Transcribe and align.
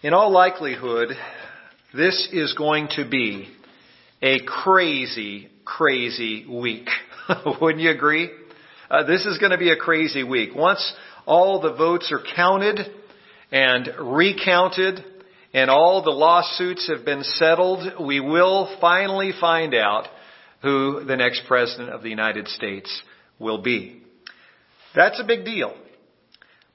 In 0.00 0.14
all 0.14 0.30
likelihood, 0.30 1.08
this 1.92 2.28
is 2.32 2.54
going 2.56 2.86
to 2.94 3.04
be 3.04 3.48
a 4.22 4.38
crazy, 4.46 5.48
crazy 5.64 6.46
week. 6.46 6.88
Wouldn't 7.60 7.82
you 7.82 7.90
agree? 7.90 8.30
Uh, 8.88 9.02
this 9.02 9.26
is 9.26 9.38
going 9.38 9.50
to 9.50 9.58
be 9.58 9.72
a 9.72 9.76
crazy 9.76 10.22
week. 10.22 10.50
Once 10.54 10.94
all 11.26 11.60
the 11.60 11.72
votes 11.72 12.12
are 12.12 12.22
counted 12.36 12.78
and 13.50 13.88
recounted 13.98 15.04
and 15.52 15.68
all 15.68 16.04
the 16.04 16.10
lawsuits 16.10 16.88
have 16.88 17.04
been 17.04 17.24
settled, 17.24 18.06
we 18.06 18.20
will 18.20 18.76
finally 18.80 19.32
find 19.40 19.74
out 19.74 20.06
who 20.62 21.02
the 21.06 21.16
next 21.16 21.42
president 21.48 21.90
of 21.90 22.04
the 22.04 22.10
United 22.10 22.46
States 22.46 23.02
will 23.40 23.62
be. 23.62 24.00
That's 24.94 25.18
a 25.18 25.24
big 25.24 25.44
deal. 25.44 25.74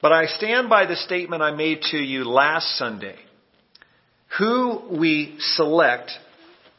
But 0.04 0.12
I 0.12 0.26
stand 0.26 0.68
by 0.68 0.84
the 0.84 0.96
statement 0.96 1.40
I 1.40 1.52
made 1.52 1.80
to 1.92 1.96
you 1.96 2.24
last 2.24 2.76
Sunday. 2.76 3.16
Who 4.38 4.82
we 4.90 5.34
select 5.38 6.10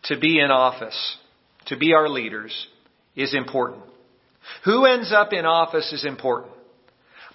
to 0.03 0.19
be 0.19 0.39
in 0.39 0.51
office, 0.51 1.17
to 1.65 1.75
be 1.75 1.95
our 1.95 2.07
leaders, 2.07 2.67
is 3.15 3.33
important. 3.33 3.81
Who 4.65 4.85
ends 4.85 5.11
up 5.11 5.33
in 5.33 5.43
office 5.43 5.91
is 5.91 6.05
important. 6.05 6.53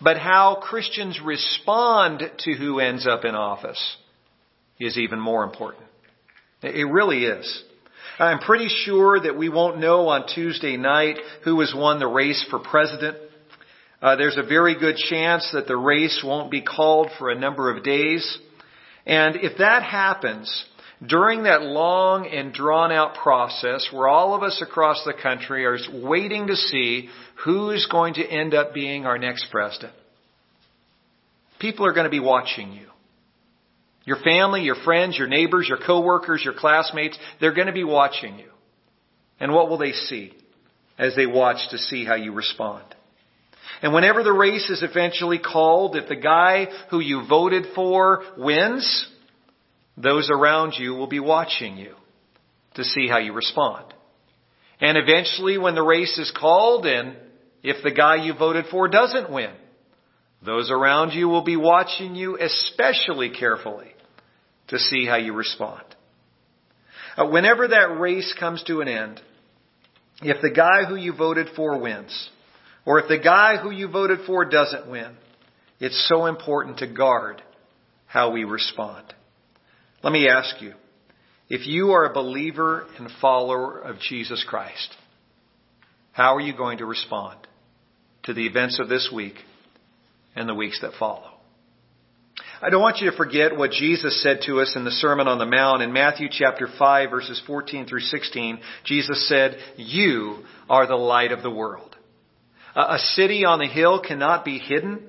But 0.01 0.17
how 0.17 0.61
Christians 0.63 1.21
respond 1.25 2.23
to 2.39 2.53
who 2.53 2.79
ends 2.79 3.05
up 3.05 3.25
in 3.25 3.35
office 3.35 3.97
is 4.79 4.97
even 4.97 5.19
more 5.19 5.43
important. 5.43 5.83
It 6.63 6.89
really 6.89 7.25
is. 7.25 7.65
I'm 8.21 8.39
pretty 8.39 8.69
sure 8.69 9.19
that 9.19 9.37
we 9.37 9.49
won't 9.49 9.81
know 9.81 10.07
on 10.07 10.29
Tuesday 10.33 10.77
night 10.77 11.17
who 11.43 11.59
has 11.59 11.75
won 11.75 11.99
the 11.99 12.07
race 12.07 12.47
for 12.49 12.61
president. 12.61 13.17
Uh, 14.03 14.17
there's 14.17 14.39
a 14.39 14.43
very 14.43 14.79
good 14.79 14.97
chance 14.97 15.51
that 15.53 15.67
the 15.67 15.77
race 15.77 16.23
won't 16.25 16.51
be 16.51 16.63
called 16.63 17.09
for 17.19 17.31
a 17.31 17.39
number 17.39 17.75
of 17.75 17.85
days. 17.85 18.39
And 19.05 19.37
if 19.37 19.59
that 19.59 19.83
happens, 19.83 20.65
during 21.07 21.45
that 21.45 21.63
long 21.63 22.27
and 22.27 22.53
drawn 22.53 22.93
out 22.93 23.15
process 23.15 23.89
where 23.93 24.09
all 24.09 24.35
of 24.35 24.43
us 24.43 24.63
across 24.63 25.03
the 25.05 25.15
country 25.15 25.65
are 25.65 25.79
waiting 25.93 26.47
to 26.47 26.57
see 26.57 27.09
who's 27.45 27.87
going 27.91 28.15
to 28.15 28.27
end 28.27 28.55
up 28.55 28.75
being 28.75 29.07
our 29.07 29.19
next 29.19 29.47
president, 29.51 29.93
people 31.59 31.87
are 31.87 31.93
going 31.93 32.05
to 32.05 32.11
be 32.11 32.21
watching 32.21 32.73
you. 32.73 32.87
Your 34.05 34.19
family, 34.19 34.63
your 34.63 34.83
friends, 34.83 35.19
your 35.19 35.29
neighbors, 35.29 35.67
your 35.69 35.79
coworkers, 35.79 36.43
your 36.43 36.55
classmates, 36.55 37.19
they're 37.41 37.55
going 37.55 37.67
to 37.67 37.73
be 37.73 37.85
watching 37.85 38.39
you. 38.39 38.49
And 39.39 39.53
what 39.53 39.69
will 39.69 39.79
they 39.79 39.93
see 39.93 40.33
as 40.99 41.15
they 41.17 41.27
watch 41.27 41.59
to 41.71 41.79
see 41.79 42.05
how 42.05 42.15
you 42.15 42.33
respond? 42.33 42.85
And 43.83 43.95
whenever 43.95 44.23
the 44.23 44.33
race 44.33 44.69
is 44.69 44.83
eventually 44.83 45.39
called, 45.39 45.97
if 45.97 46.09
the 46.09 46.17
guy 46.17 46.67
who 46.91 47.01
you 47.01 47.27
voted 47.27 47.67
for 47.75 48.23
wins, 48.37 49.09
those 49.97 50.31
around 50.31 50.75
you 50.79 50.95
will 50.95 51.07
be 51.07 51.21
watching 51.21 51.77
you 51.77 51.95
to 52.75 52.85
see 52.85 53.09
how 53.09 53.19
you 53.19 53.33
respond. 53.33 53.93
And 54.81 54.97
eventually 54.97 55.59
when 55.59 55.75
the 55.75 55.83
race 55.83 56.19
is 56.19 56.33
called 56.39 56.87
and 56.87 57.17
if 57.63 57.83
the 57.83 57.91
guy 57.91 58.17
you 58.17 58.35
voted 58.35 58.67
for 58.71 58.89
doesn't 58.89 59.31
win, 59.31 59.53
those 60.45 60.71
around 60.71 61.13
you 61.13 61.29
will 61.29 61.45
be 61.45 61.57
watching 61.57 62.15
you 62.15 62.39
especially 62.39 63.31
carefully 63.31 63.93
to 64.69 64.79
see 64.79 65.05
how 65.05 65.17
you 65.17 65.35
respond. 65.35 65.85
Uh, 67.17 67.27
whenever 67.27 67.69
that 67.69 67.99
race 67.99 68.35
comes 68.39 68.63
to 68.65 68.81
an 68.81 68.89
end, 68.89 69.21
if 70.23 70.41
the 70.41 70.51
guy 70.51 70.85
who 70.89 70.97
you 70.97 71.13
voted 71.13 71.49
for 71.57 71.79
wins, 71.79 72.31
or 72.85 73.01
if 73.01 73.09
the 73.09 73.19
guy 73.19 73.57
who 73.57 73.71
you 73.71 73.89
voted 73.89 74.21
for 74.27 74.45
doesn't 74.45 74.91
win, 74.91 75.17
it's 75.79 76.09
so 76.09 76.27
important 76.27 76.79
to 76.79 76.87
guard 76.87 77.43
how 78.07 78.33
we 78.33 78.45
respond. 78.45 79.05
Let 80.03 80.13
me 80.13 80.29
ask 80.29 80.61
you, 80.61 80.75
if 81.49 81.67
you 81.67 81.93
are 81.93 82.05
a 82.05 82.15
believer 82.15 82.87
and 82.99 83.09
follower 83.21 83.79
of 83.79 83.99
Jesus 83.99 84.45
Christ, 84.49 84.95
how 86.13 86.37
are 86.37 86.41
you 86.41 86.57
going 86.57 86.79
to 86.79 86.87
respond 86.87 87.39
to 88.25 88.35
the 88.35 88.47
events 88.47 88.79
of 88.79 88.89
this 88.89 89.11
week 89.15 89.35
and 90.35 90.49
the 90.49 90.55
weeks 90.55 90.81
that 90.81 90.93
follow? 90.99 91.31
I 92.63 92.69
don't 92.69 92.83
want 92.83 92.99
you 92.99 93.11
to 93.11 93.17
forget 93.17 93.57
what 93.57 93.71
Jesus 93.71 94.23
said 94.23 94.41
to 94.47 94.61
us 94.61 94.75
in 94.77 94.85
the 94.85 94.91
Sermon 94.91 95.29
on 95.29 95.39
the 95.39 95.47
Mount 95.47 95.83
in 95.83 95.93
Matthew 95.93 96.29
chapter 96.31 96.69
5 96.79 97.11
verses 97.11 97.41
14 97.47 97.87
through 97.87 98.01
16. 98.01 98.61
Jesus 98.85 99.29
said, 99.29 99.57
you 99.77 100.45
are 100.69 100.87
the 100.87 100.95
light 100.95 101.33
of 101.33 101.43
the 101.43 101.51
world. 101.51 101.90
A 102.77 102.99
city 103.15 103.45
on 103.45 103.59
the 103.59 103.67
hill 103.67 104.01
cannot 104.01 104.45
be 104.45 104.59
hidden. 104.59 105.07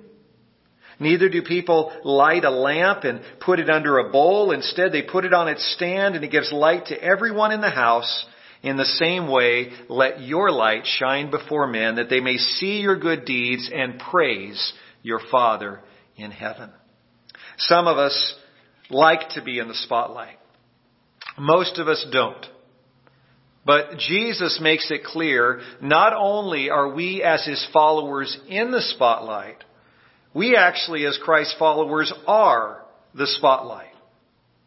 Neither 1.00 1.30
do 1.30 1.42
people 1.42 1.92
light 2.04 2.44
a 2.44 2.52
lamp 2.52 3.04
and 3.04 3.22
put 3.40 3.60
it 3.60 3.70
under 3.70 3.98
a 3.98 4.12
bowl. 4.12 4.52
Instead, 4.52 4.92
they 4.92 5.02
put 5.02 5.26
it 5.26 5.34
on 5.34 5.48
its 5.48 5.74
stand 5.76 6.16
and 6.16 6.24
it 6.24 6.32
gives 6.32 6.52
light 6.52 6.88
to 6.88 7.04
everyone 7.04 7.52
in 7.52 7.62
the 7.62 7.70
house. 7.70 8.26
In 8.62 8.78
the 8.78 8.86
same 8.86 9.28
way, 9.28 9.72
let 9.90 10.22
your 10.22 10.52
light 10.52 10.86
shine 10.86 11.32
before 11.32 11.66
men 11.66 11.96
that 11.96 12.10
they 12.10 12.20
may 12.20 12.38
see 12.38 12.82
your 12.82 12.96
good 12.96 13.26
deeds 13.26 13.70
and 13.74 14.00
praise 14.00 14.74
your 15.02 15.20
Father 15.32 15.82
in 16.16 16.30
heaven. 16.30 16.70
Some 17.58 17.88
of 17.88 17.98
us 17.98 18.36
like 18.92 19.30
to 19.32 19.42
be 19.42 19.58
in 19.58 19.68
the 19.68 19.74
spotlight. 19.74 20.38
Most 21.38 21.80
of 21.80 21.88
us 21.88 22.06
don't. 22.12 22.46
But 23.66 23.98
Jesus 23.98 24.60
makes 24.62 24.90
it 24.90 25.04
clear, 25.04 25.62
not 25.82 26.14
only 26.14 26.70
are 26.70 26.94
we 26.94 27.22
as 27.22 27.46
His 27.46 27.66
followers 27.72 28.38
in 28.48 28.72
the 28.72 28.82
spotlight, 28.82 29.64
we 30.34 30.56
actually 30.56 31.06
as 31.06 31.20
Christ's 31.24 31.56
followers 31.60 32.12
are 32.26 32.82
the 33.14 33.28
spotlight. 33.28 33.88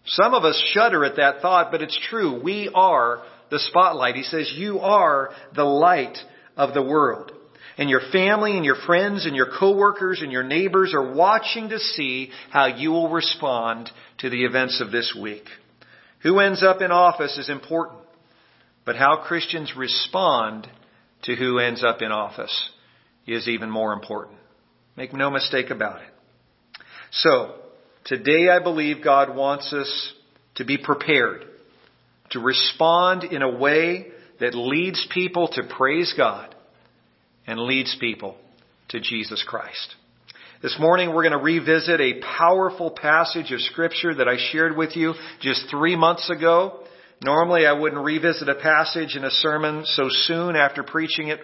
Some 0.07 0.35
of 0.35 0.45
us 0.45 0.63
shudder 0.73 1.05
at 1.05 1.17
that 1.17 1.41
thought, 1.41 1.73
but 1.73 1.83
it's 1.83 1.99
true. 2.11 2.43
We 2.43 2.71
are 2.75 3.23
the 3.51 3.59
spotlight. 3.59 4.17
He 4.17 4.23
says, 4.23 4.53
you 4.55 4.81
are 4.81 5.31
the 5.55 5.65
light 5.65 6.19
of 6.57 6.75
the 6.75 6.83
world. 6.83 7.33
And 7.77 7.91
your 7.91 8.03
family 8.13 8.57
and 8.57 8.65
your 8.65 8.77
friends 8.87 9.27
and 9.27 9.35
your 9.35 9.49
coworkers 9.59 10.21
and 10.23 10.31
your 10.31 10.45
neighbors 10.45 10.95
are 10.95 11.15
watching 11.15 11.71
to 11.71 11.79
see 11.79 12.31
how 12.51 12.67
you 12.67 12.91
will 12.91 13.11
respond 13.11 13.91
to 14.19 14.31
the 14.31 14.45
events 14.45 14.81
of 14.81 14.93
this 14.93 15.17
week. 15.21 15.45
Who 16.23 16.39
ends 16.39 16.63
up 16.63 16.81
in 16.83 16.93
office 16.93 17.37
is 17.37 17.49
important. 17.49 18.04
But 18.85 18.97
how 18.97 19.23
Christians 19.25 19.73
respond 19.77 20.69
to 21.23 21.35
who 21.35 21.59
ends 21.59 21.83
up 21.83 22.03
in 22.03 22.13
office 22.13 22.71
is 23.27 23.49
even 23.49 23.71
more 23.71 23.93
important. 23.93 24.39
Make 24.97 25.13
no 25.13 25.31
mistake 25.31 25.71
about 25.71 26.03
it. 26.03 26.09
So, 27.11 27.55
today 28.05 28.49
I 28.49 28.63
believe 28.63 29.03
God 29.03 29.35
wants 29.35 29.73
us 29.73 30.13
to 30.57 30.65
be 30.65 30.79
prepared 30.79 31.45
to 32.31 32.41
respond 32.41 33.25
in 33.25 33.43
a 33.43 33.57
way 33.57 34.09
that 34.41 34.55
leads 34.55 35.07
people 35.13 35.49
to 35.49 35.63
praise 35.63 36.13
God 36.17 36.55
and 37.47 37.61
leads 37.61 37.97
people 38.01 38.37
to 38.89 39.01
Jesus 39.01 39.45
Christ. 39.47 39.95
This 40.63 40.77
morning 40.79 41.15
we're 41.15 41.29
going 41.29 41.39
to 41.39 41.45
revisit 41.45 42.01
a 42.01 42.21
powerful 42.39 42.91
passage 42.91 43.53
of 43.53 43.61
scripture 43.61 44.15
that 44.15 44.29
I 44.29 44.37
shared 44.51 44.77
with 44.77 44.97
you 44.97 45.15
just 45.41 45.67
three 45.71 45.97
months 45.97 46.31
ago. 46.31 46.81
Normally 47.23 47.67
I 47.67 47.73
wouldn't 47.73 48.05
revisit 48.05 48.49
a 48.49 48.55
passage 48.55 49.17
in 49.17 49.25
a 49.25 49.31
sermon 49.31 49.85
so 49.87 50.09
soon 50.09 50.57
after 50.57 50.83
preaching 50.83 51.29
it, 51.29 51.41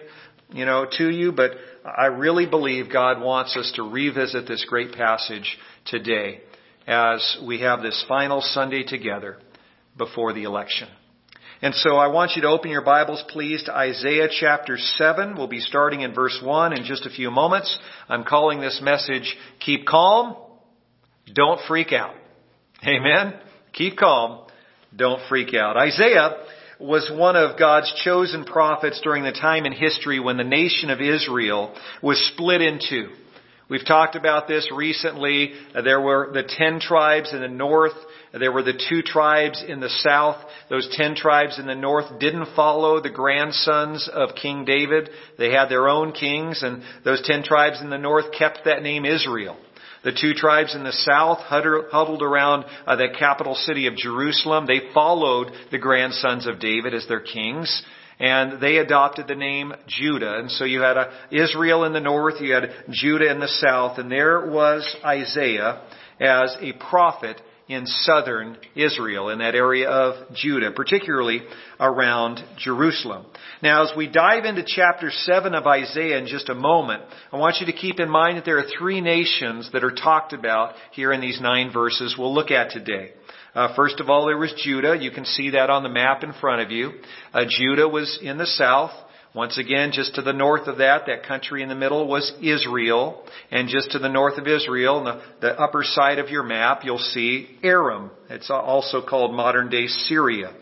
you 0.51 0.65
know, 0.65 0.85
to 0.97 1.09
you, 1.09 1.31
but 1.31 1.51
I 1.85 2.07
really 2.07 2.45
believe 2.45 2.91
God 2.91 3.21
wants 3.21 3.55
us 3.57 3.71
to 3.75 3.83
revisit 3.83 4.47
this 4.47 4.65
great 4.67 4.93
passage 4.93 5.57
today 5.85 6.41
as 6.87 7.37
we 7.45 7.61
have 7.61 7.81
this 7.81 8.03
final 8.07 8.41
Sunday 8.41 8.83
together 8.83 9.37
before 9.97 10.33
the 10.33 10.43
election. 10.43 10.87
And 11.63 11.75
so 11.75 11.95
I 11.95 12.07
want 12.07 12.31
you 12.35 12.41
to 12.41 12.47
open 12.47 12.71
your 12.71 12.81
Bibles, 12.81 13.23
please, 13.29 13.61
to 13.63 13.75
Isaiah 13.75 14.29
chapter 14.31 14.77
7. 14.77 15.35
We'll 15.37 15.47
be 15.47 15.59
starting 15.59 16.01
in 16.01 16.13
verse 16.13 16.39
1 16.43 16.73
in 16.73 16.85
just 16.85 17.05
a 17.05 17.11
few 17.11 17.29
moments. 17.29 17.77
I'm 18.09 18.23
calling 18.23 18.59
this 18.59 18.81
message, 18.83 19.37
Keep 19.59 19.85
Calm, 19.85 20.35
Don't 21.31 21.59
Freak 21.67 21.93
Out. 21.93 22.15
Amen? 22.83 23.35
Keep 23.73 23.97
calm, 23.97 24.47
don't 24.95 25.21
freak 25.29 25.53
out. 25.53 25.77
Isaiah 25.77 26.37
was 26.79 27.11
one 27.13 27.35
of 27.35 27.59
God's 27.59 27.93
chosen 28.03 28.43
prophets 28.43 28.99
during 29.03 29.23
the 29.23 29.31
time 29.31 29.65
in 29.65 29.71
history 29.71 30.19
when 30.19 30.37
the 30.37 30.43
nation 30.43 30.89
of 30.89 30.99
Israel 30.99 31.75
was 32.01 32.17
split 32.33 32.61
in 32.61 32.79
two. 32.89 33.09
We've 33.69 33.85
talked 33.85 34.17
about 34.17 34.49
this 34.49 34.69
recently. 34.75 35.53
There 35.73 36.01
were 36.01 36.31
the 36.33 36.43
ten 36.43 36.81
tribes 36.81 37.31
in 37.31 37.39
the 37.39 37.47
north. 37.47 37.93
There 38.37 38.51
were 38.51 38.63
the 38.63 38.81
two 38.89 39.01
tribes 39.01 39.63
in 39.65 39.79
the 39.79 39.89
south. 39.89 40.43
Those 40.69 40.93
ten 40.97 41.15
tribes 41.15 41.57
in 41.57 41.67
the 41.67 41.75
north 41.75 42.19
didn't 42.19 42.53
follow 42.53 42.99
the 42.99 43.09
grandsons 43.09 44.09
of 44.11 44.35
King 44.35 44.65
David. 44.65 45.09
They 45.37 45.51
had 45.51 45.69
their 45.69 45.87
own 45.87 46.11
kings 46.11 46.63
and 46.63 46.83
those 47.05 47.21
ten 47.25 47.43
tribes 47.43 47.79
in 47.79 47.89
the 47.89 47.97
north 47.97 48.33
kept 48.37 48.65
that 48.65 48.83
name 48.83 49.05
Israel. 49.05 49.57
The 50.03 50.17
two 50.19 50.33
tribes 50.33 50.73
in 50.73 50.83
the 50.83 50.91
south 50.91 51.39
huddled 51.39 52.23
around 52.23 52.65
uh, 52.87 52.95
the 52.95 53.09
capital 53.17 53.53
city 53.53 53.87
of 53.87 53.95
Jerusalem. 53.95 54.65
They 54.65 54.91
followed 54.93 55.51
the 55.69 55.77
grandsons 55.77 56.47
of 56.47 56.59
David 56.59 56.93
as 56.93 57.07
their 57.07 57.19
kings. 57.19 57.83
And 58.19 58.61
they 58.61 58.77
adopted 58.77 59.27
the 59.27 59.35
name 59.35 59.73
Judah. 59.87 60.37
And 60.37 60.51
so 60.51 60.63
you 60.63 60.81
had 60.81 60.97
a 60.97 61.11
Israel 61.31 61.85
in 61.85 61.93
the 61.93 61.99
north, 61.99 62.39
you 62.39 62.53
had 62.53 62.69
Judah 62.89 63.31
in 63.31 63.39
the 63.39 63.47
south, 63.47 63.97
and 63.97 64.11
there 64.11 64.47
was 64.47 64.95
Isaiah 65.03 65.81
as 66.19 66.55
a 66.61 66.73
prophet 66.73 67.41
in 67.71 67.85
southern 67.85 68.57
Israel, 68.75 69.29
in 69.29 69.39
that 69.39 69.55
area 69.55 69.89
of 69.89 70.33
Judah, 70.33 70.71
particularly 70.71 71.41
around 71.79 72.43
Jerusalem. 72.57 73.25
Now, 73.63 73.83
as 73.83 73.91
we 73.95 74.07
dive 74.07 74.45
into 74.45 74.63
chapter 74.65 75.09
7 75.09 75.55
of 75.55 75.65
Isaiah 75.65 76.17
in 76.17 76.27
just 76.27 76.49
a 76.49 76.55
moment, 76.55 77.03
I 77.31 77.37
want 77.37 77.57
you 77.59 77.67
to 77.67 77.73
keep 77.73 77.99
in 77.99 78.09
mind 78.09 78.37
that 78.37 78.45
there 78.45 78.59
are 78.59 78.65
three 78.77 78.99
nations 78.99 79.69
that 79.71 79.83
are 79.83 79.91
talked 79.91 80.33
about 80.33 80.75
here 80.91 81.13
in 81.13 81.21
these 81.21 81.39
nine 81.39 81.71
verses 81.71 82.15
we'll 82.17 82.33
look 82.33 82.51
at 82.51 82.71
today. 82.71 83.11
Uh, 83.53 83.75
first 83.75 83.99
of 83.99 84.09
all, 84.09 84.27
there 84.27 84.37
was 84.37 84.53
Judah. 84.63 84.97
You 84.99 85.11
can 85.11 85.25
see 85.25 85.51
that 85.51 85.69
on 85.69 85.83
the 85.83 85.89
map 85.89 86.23
in 86.23 86.33
front 86.39 86.61
of 86.61 86.71
you. 86.71 86.91
Uh, 87.33 87.45
Judah 87.47 87.87
was 87.87 88.19
in 88.21 88.37
the 88.37 88.45
south. 88.45 88.91
Once 89.33 89.57
again, 89.57 89.91
just 89.93 90.15
to 90.15 90.21
the 90.21 90.33
north 90.33 90.67
of 90.67 90.79
that, 90.79 91.05
that 91.07 91.25
country 91.25 91.63
in 91.63 91.69
the 91.69 91.75
middle 91.75 92.05
was 92.07 92.33
Israel. 92.41 93.23
And 93.49 93.69
just 93.69 93.91
to 93.91 93.99
the 93.99 94.09
north 94.09 94.37
of 94.37 94.47
Israel, 94.47 94.97
on 94.97 95.05
the, 95.05 95.21
the 95.39 95.59
upper 95.59 95.83
side 95.83 96.19
of 96.19 96.29
your 96.29 96.43
map, 96.43 96.81
you'll 96.83 96.97
see 96.97 97.47
Aram. 97.63 98.11
It's 98.29 98.49
also 98.49 99.01
called 99.01 99.33
modern 99.33 99.69
day 99.69 99.87
Syria. 99.87 100.53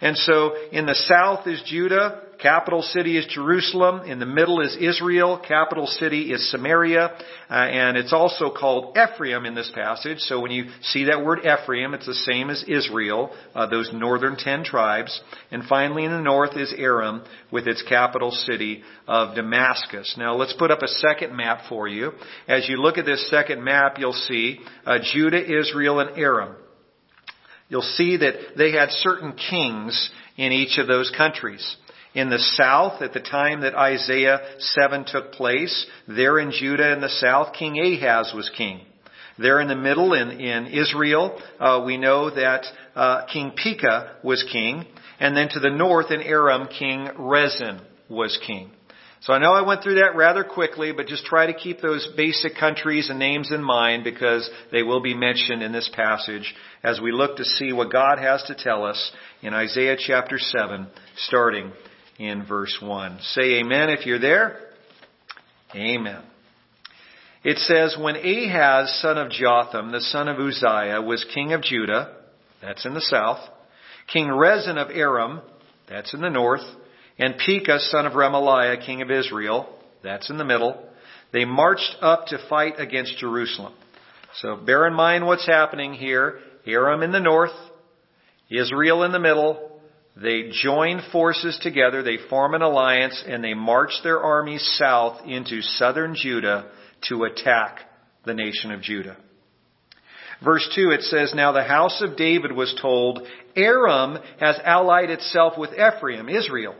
And 0.00 0.16
so 0.16 0.54
in 0.70 0.86
the 0.86 0.94
south 0.94 1.46
is 1.46 1.62
Judah, 1.66 2.22
capital 2.42 2.82
city 2.82 3.16
is 3.16 3.24
Jerusalem, 3.26 4.02
in 4.02 4.18
the 4.18 4.26
middle 4.26 4.60
is 4.60 4.76
Israel, 4.80 5.40
capital 5.46 5.86
city 5.86 6.32
is 6.32 6.50
Samaria, 6.50 7.16
uh, 7.48 7.54
and 7.54 7.96
it's 7.96 8.12
also 8.12 8.50
called 8.50 8.96
Ephraim 8.96 9.46
in 9.46 9.54
this 9.54 9.70
passage. 9.74 10.18
So 10.18 10.40
when 10.40 10.50
you 10.50 10.64
see 10.82 11.04
that 11.04 11.24
word 11.24 11.40
Ephraim, 11.46 11.94
it's 11.94 12.06
the 12.06 12.14
same 12.14 12.50
as 12.50 12.64
Israel, 12.66 13.30
uh, 13.54 13.66
those 13.68 13.90
northern 13.92 14.36
ten 14.36 14.64
tribes. 14.64 15.20
And 15.50 15.64
finally 15.64 16.04
in 16.04 16.10
the 16.10 16.20
north 16.20 16.56
is 16.56 16.74
Aram 16.76 17.22
with 17.52 17.68
its 17.68 17.82
capital 17.88 18.32
city 18.32 18.82
of 19.06 19.36
Damascus. 19.36 20.16
Now 20.18 20.34
let's 20.34 20.54
put 20.54 20.72
up 20.72 20.82
a 20.82 20.88
second 20.88 21.36
map 21.36 21.62
for 21.68 21.86
you. 21.86 22.12
As 22.48 22.68
you 22.68 22.76
look 22.76 22.98
at 22.98 23.06
this 23.06 23.30
second 23.30 23.62
map, 23.62 23.98
you'll 23.98 24.12
see 24.12 24.58
uh, 24.84 24.98
Judah, 25.14 25.60
Israel, 25.60 26.00
and 26.00 26.18
Aram 26.18 26.56
you'll 27.68 27.80
see 27.80 28.18
that 28.18 28.34
they 28.58 28.70
had 28.70 28.90
certain 28.90 29.32
kings 29.32 30.10
in 30.36 30.52
each 30.52 30.76
of 30.76 30.86
those 30.86 31.10
countries. 31.16 31.76
In 32.14 32.28
the 32.28 32.38
south, 32.38 33.00
at 33.00 33.14
the 33.14 33.20
time 33.20 33.62
that 33.62 33.74
Isaiah 33.74 34.40
7 34.58 35.06
took 35.06 35.32
place, 35.32 35.86
there 36.06 36.38
in 36.38 36.50
Judah 36.50 36.92
in 36.92 37.00
the 37.00 37.08
south, 37.08 37.54
King 37.54 37.78
Ahaz 37.78 38.32
was 38.34 38.50
king. 38.56 38.82
There 39.38 39.60
in 39.60 39.68
the 39.68 39.74
middle, 39.74 40.12
in, 40.12 40.30
in 40.30 40.66
Israel, 40.66 41.40
uh, 41.58 41.82
we 41.86 41.96
know 41.96 42.28
that 42.28 42.66
uh, 42.94 43.24
King 43.32 43.52
Pekah 43.56 44.16
was 44.22 44.44
king. 44.52 44.84
And 45.20 45.34
then 45.34 45.48
to 45.50 45.60
the 45.60 45.70
north 45.70 46.10
in 46.10 46.20
Aram, 46.20 46.68
King 46.68 47.08
Rezin 47.16 47.80
was 48.10 48.38
king. 48.46 48.70
So 49.22 49.32
I 49.32 49.38
know 49.38 49.52
I 49.52 49.66
went 49.66 49.82
through 49.82 49.94
that 49.94 50.16
rather 50.16 50.42
quickly, 50.42 50.92
but 50.92 51.06
just 51.06 51.24
try 51.24 51.46
to 51.46 51.54
keep 51.54 51.80
those 51.80 52.08
basic 52.16 52.56
countries 52.56 53.08
and 53.08 53.20
names 53.20 53.52
in 53.52 53.62
mind 53.62 54.02
because 54.02 54.50
they 54.72 54.82
will 54.82 55.00
be 55.00 55.14
mentioned 55.14 55.62
in 55.62 55.70
this 55.70 55.88
passage 55.94 56.52
as 56.82 57.00
we 57.00 57.12
look 57.12 57.36
to 57.36 57.44
see 57.44 57.72
what 57.72 57.92
God 57.92 58.18
has 58.18 58.42
to 58.48 58.56
tell 58.56 58.84
us 58.84 59.12
in 59.40 59.54
Isaiah 59.54 59.96
chapter 59.96 60.38
7, 60.38 60.88
starting 61.16 61.70
in 62.18 62.44
verse 62.46 62.76
1. 62.80 63.18
Say 63.20 63.60
amen 63.60 63.90
if 63.90 64.06
you're 64.06 64.18
there. 64.18 64.58
Amen. 65.74 66.22
It 67.44 67.58
says, 67.58 67.96
When 67.98 68.16
Ahaz, 68.16 69.00
son 69.00 69.18
of 69.18 69.30
Jotham, 69.30 69.90
the 69.90 70.00
son 70.00 70.28
of 70.28 70.38
Uzziah, 70.38 71.02
was 71.02 71.24
king 71.34 71.52
of 71.52 71.62
Judah, 71.62 72.16
that's 72.60 72.86
in 72.86 72.94
the 72.94 73.00
south, 73.00 73.40
King 74.12 74.30
Rezin 74.30 74.78
of 74.78 74.90
Aram, 74.90 75.40
that's 75.88 76.14
in 76.14 76.20
the 76.20 76.30
north, 76.30 76.64
and 77.18 77.34
Pekah, 77.38 77.78
son 77.80 78.06
of 78.06 78.12
Remaliah, 78.12 78.84
king 78.84 79.02
of 79.02 79.10
Israel, 79.10 79.68
that's 80.02 80.30
in 80.30 80.38
the 80.38 80.44
middle, 80.44 80.88
they 81.32 81.44
marched 81.44 81.96
up 82.00 82.26
to 82.26 82.46
fight 82.48 82.74
against 82.78 83.18
Jerusalem. 83.18 83.74
So 84.36 84.56
bear 84.56 84.86
in 84.86 84.94
mind 84.94 85.26
what's 85.26 85.46
happening 85.46 85.94
here. 85.94 86.38
Aram 86.66 87.02
in 87.02 87.12
the 87.12 87.20
north, 87.20 87.52
Israel 88.50 89.02
in 89.02 89.12
the 89.12 89.18
middle. 89.18 89.71
They 90.14 90.50
join 90.50 91.00
forces 91.10 91.58
together, 91.62 92.02
they 92.02 92.18
form 92.28 92.54
an 92.54 92.62
alliance, 92.62 93.22
and 93.26 93.42
they 93.42 93.54
march 93.54 93.92
their 94.02 94.20
armies 94.20 94.62
south 94.78 95.26
into 95.26 95.62
southern 95.62 96.14
Judah 96.14 96.70
to 97.08 97.24
attack 97.24 97.80
the 98.24 98.34
nation 98.34 98.72
of 98.72 98.82
Judah. 98.82 99.16
Verse 100.44 100.68
2, 100.74 100.90
it 100.90 101.02
says, 101.02 101.32
Now 101.34 101.52
the 101.52 101.62
house 101.62 102.02
of 102.02 102.16
David 102.16 102.52
was 102.52 102.76
told, 102.80 103.26
Aram 103.56 104.18
has 104.40 104.58
allied 104.64 105.10
itself 105.10 105.56
with 105.56 105.70
Ephraim, 105.72 106.28
Israel. 106.28 106.74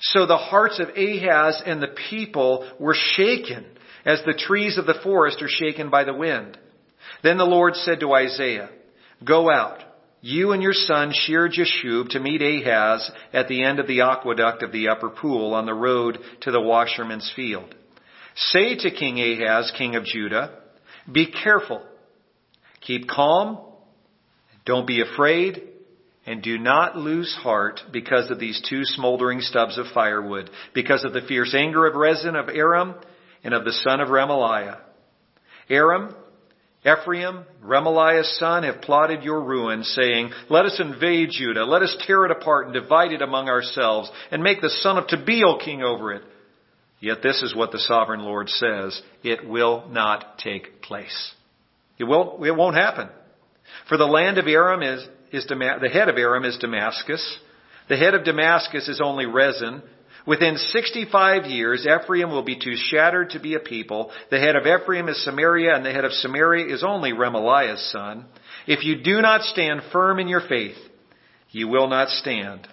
So 0.00 0.26
the 0.26 0.36
hearts 0.36 0.78
of 0.78 0.90
Ahaz 0.90 1.62
and 1.64 1.82
the 1.82 1.94
people 2.10 2.70
were 2.78 2.96
shaken 3.16 3.64
as 4.04 4.22
the 4.24 4.34
trees 4.38 4.78
of 4.78 4.86
the 4.86 5.00
forest 5.02 5.42
are 5.42 5.48
shaken 5.48 5.90
by 5.90 6.04
the 6.04 6.14
wind. 6.14 6.58
Then 7.22 7.38
the 7.38 7.44
Lord 7.44 7.74
said 7.76 8.00
to 8.00 8.12
Isaiah, 8.12 8.68
Go 9.24 9.50
out, 9.50 9.82
you 10.20 10.52
and 10.52 10.62
your 10.62 10.72
son 10.72 11.12
Shear 11.12 11.48
Jashub 11.48 12.10
to 12.10 12.20
meet 12.20 12.42
Ahaz 12.42 13.10
at 13.32 13.48
the 13.48 13.62
end 13.62 13.78
of 13.78 13.86
the 13.86 14.00
aqueduct 14.00 14.62
of 14.62 14.72
the 14.72 14.88
upper 14.88 15.10
pool 15.10 15.54
on 15.54 15.66
the 15.66 15.74
road 15.74 16.18
to 16.42 16.50
the 16.50 16.60
washerman's 16.60 17.30
field. 17.36 17.74
Say 18.34 18.76
to 18.76 18.90
King 18.90 19.18
Ahaz, 19.18 19.72
king 19.76 19.96
of 19.96 20.04
Judah, 20.04 20.58
Be 21.10 21.30
careful, 21.30 21.82
keep 22.80 23.08
calm, 23.08 23.58
don't 24.64 24.86
be 24.86 25.00
afraid, 25.00 25.62
and 26.26 26.42
do 26.42 26.58
not 26.58 26.96
lose 26.96 27.32
heart 27.40 27.80
because 27.92 28.30
of 28.30 28.40
these 28.40 28.60
two 28.68 28.84
smoldering 28.84 29.40
stubs 29.40 29.78
of 29.78 29.86
firewood, 29.94 30.50
because 30.74 31.04
of 31.04 31.12
the 31.12 31.22
fierce 31.22 31.54
anger 31.54 31.86
of 31.86 31.94
Rezin 31.94 32.34
of 32.34 32.48
Aram 32.48 32.96
and 33.44 33.54
of 33.54 33.64
the 33.64 33.72
son 33.72 34.00
of 34.00 34.08
Remaliah. 34.08 34.80
Aram, 35.70 36.14
Ephraim, 36.86 37.44
Remaliah's 37.64 38.38
son, 38.38 38.62
have 38.62 38.80
plotted 38.82 39.22
your 39.22 39.42
ruin, 39.42 39.82
saying, 39.82 40.30
Let 40.48 40.66
us 40.66 40.78
invade 40.78 41.30
Judah, 41.32 41.64
let 41.64 41.82
us 41.82 41.96
tear 42.06 42.24
it 42.24 42.30
apart 42.30 42.66
and 42.66 42.74
divide 42.74 43.12
it 43.12 43.22
among 43.22 43.48
ourselves, 43.48 44.10
and 44.30 44.42
make 44.42 44.60
the 44.60 44.70
son 44.70 44.96
of 44.96 45.06
Tabeel 45.06 45.62
king 45.64 45.82
over 45.82 46.12
it. 46.12 46.22
Yet 47.00 47.22
this 47.22 47.42
is 47.42 47.54
what 47.54 47.72
the 47.72 47.78
sovereign 47.78 48.20
Lord 48.20 48.48
says, 48.48 49.00
it 49.22 49.46
will 49.46 49.88
not 49.88 50.38
take 50.38 50.80
place. 50.80 51.32
It, 51.98 52.04
will, 52.04 52.42
it 52.44 52.54
won't 52.54 52.76
happen. 52.76 53.08
For 53.88 53.96
the 53.96 54.06
land 54.06 54.38
of 54.38 54.46
Aram 54.46 54.82
is 54.82 55.06
is 55.32 55.44
Dam- 55.46 55.80
the 55.80 55.88
head 55.88 56.08
of 56.08 56.16
Aram 56.16 56.44
is 56.44 56.56
Damascus. 56.58 57.38
The 57.88 57.96
head 57.96 58.14
of 58.14 58.24
Damascus 58.24 58.88
is 58.88 59.00
only 59.02 59.26
Rezin. 59.26 59.82
Within 60.26 60.56
65 60.56 61.44
years, 61.46 61.86
Ephraim 61.86 62.30
will 62.30 62.42
be 62.42 62.58
too 62.58 62.74
shattered 62.74 63.30
to 63.30 63.40
be 63.40 63.54
a 63.54 63.60
people. 63.60 64.10
The 64.30 64.40
head 64.40 64.56
of 64.56 64.66
Ephraim 64.66 65.08
is 65.08 65.24
Samaria, 65.24 65.74
and 65.74 65.86
the 65.86 65.92
head 65.92 66.04
of 66.04 66.12
Samaria 66.12 66.74
is 66.74 66.82
only 66.82 67.12
Remaliah's 67.12 67.92
son. 67.92 68.26
If 68.66 68.84
you 68.84 69.02
do 69.02 69.22
not 69.22 69.42
stand 69.42 69.82
firm 69.92 70.18
in 70.18 70.26
your 70.26 70.40
faith, 70.40 70.76
you 71.50 71.68
will 71.68 71.88
not 71.88 72.08
stand 72.08 72.66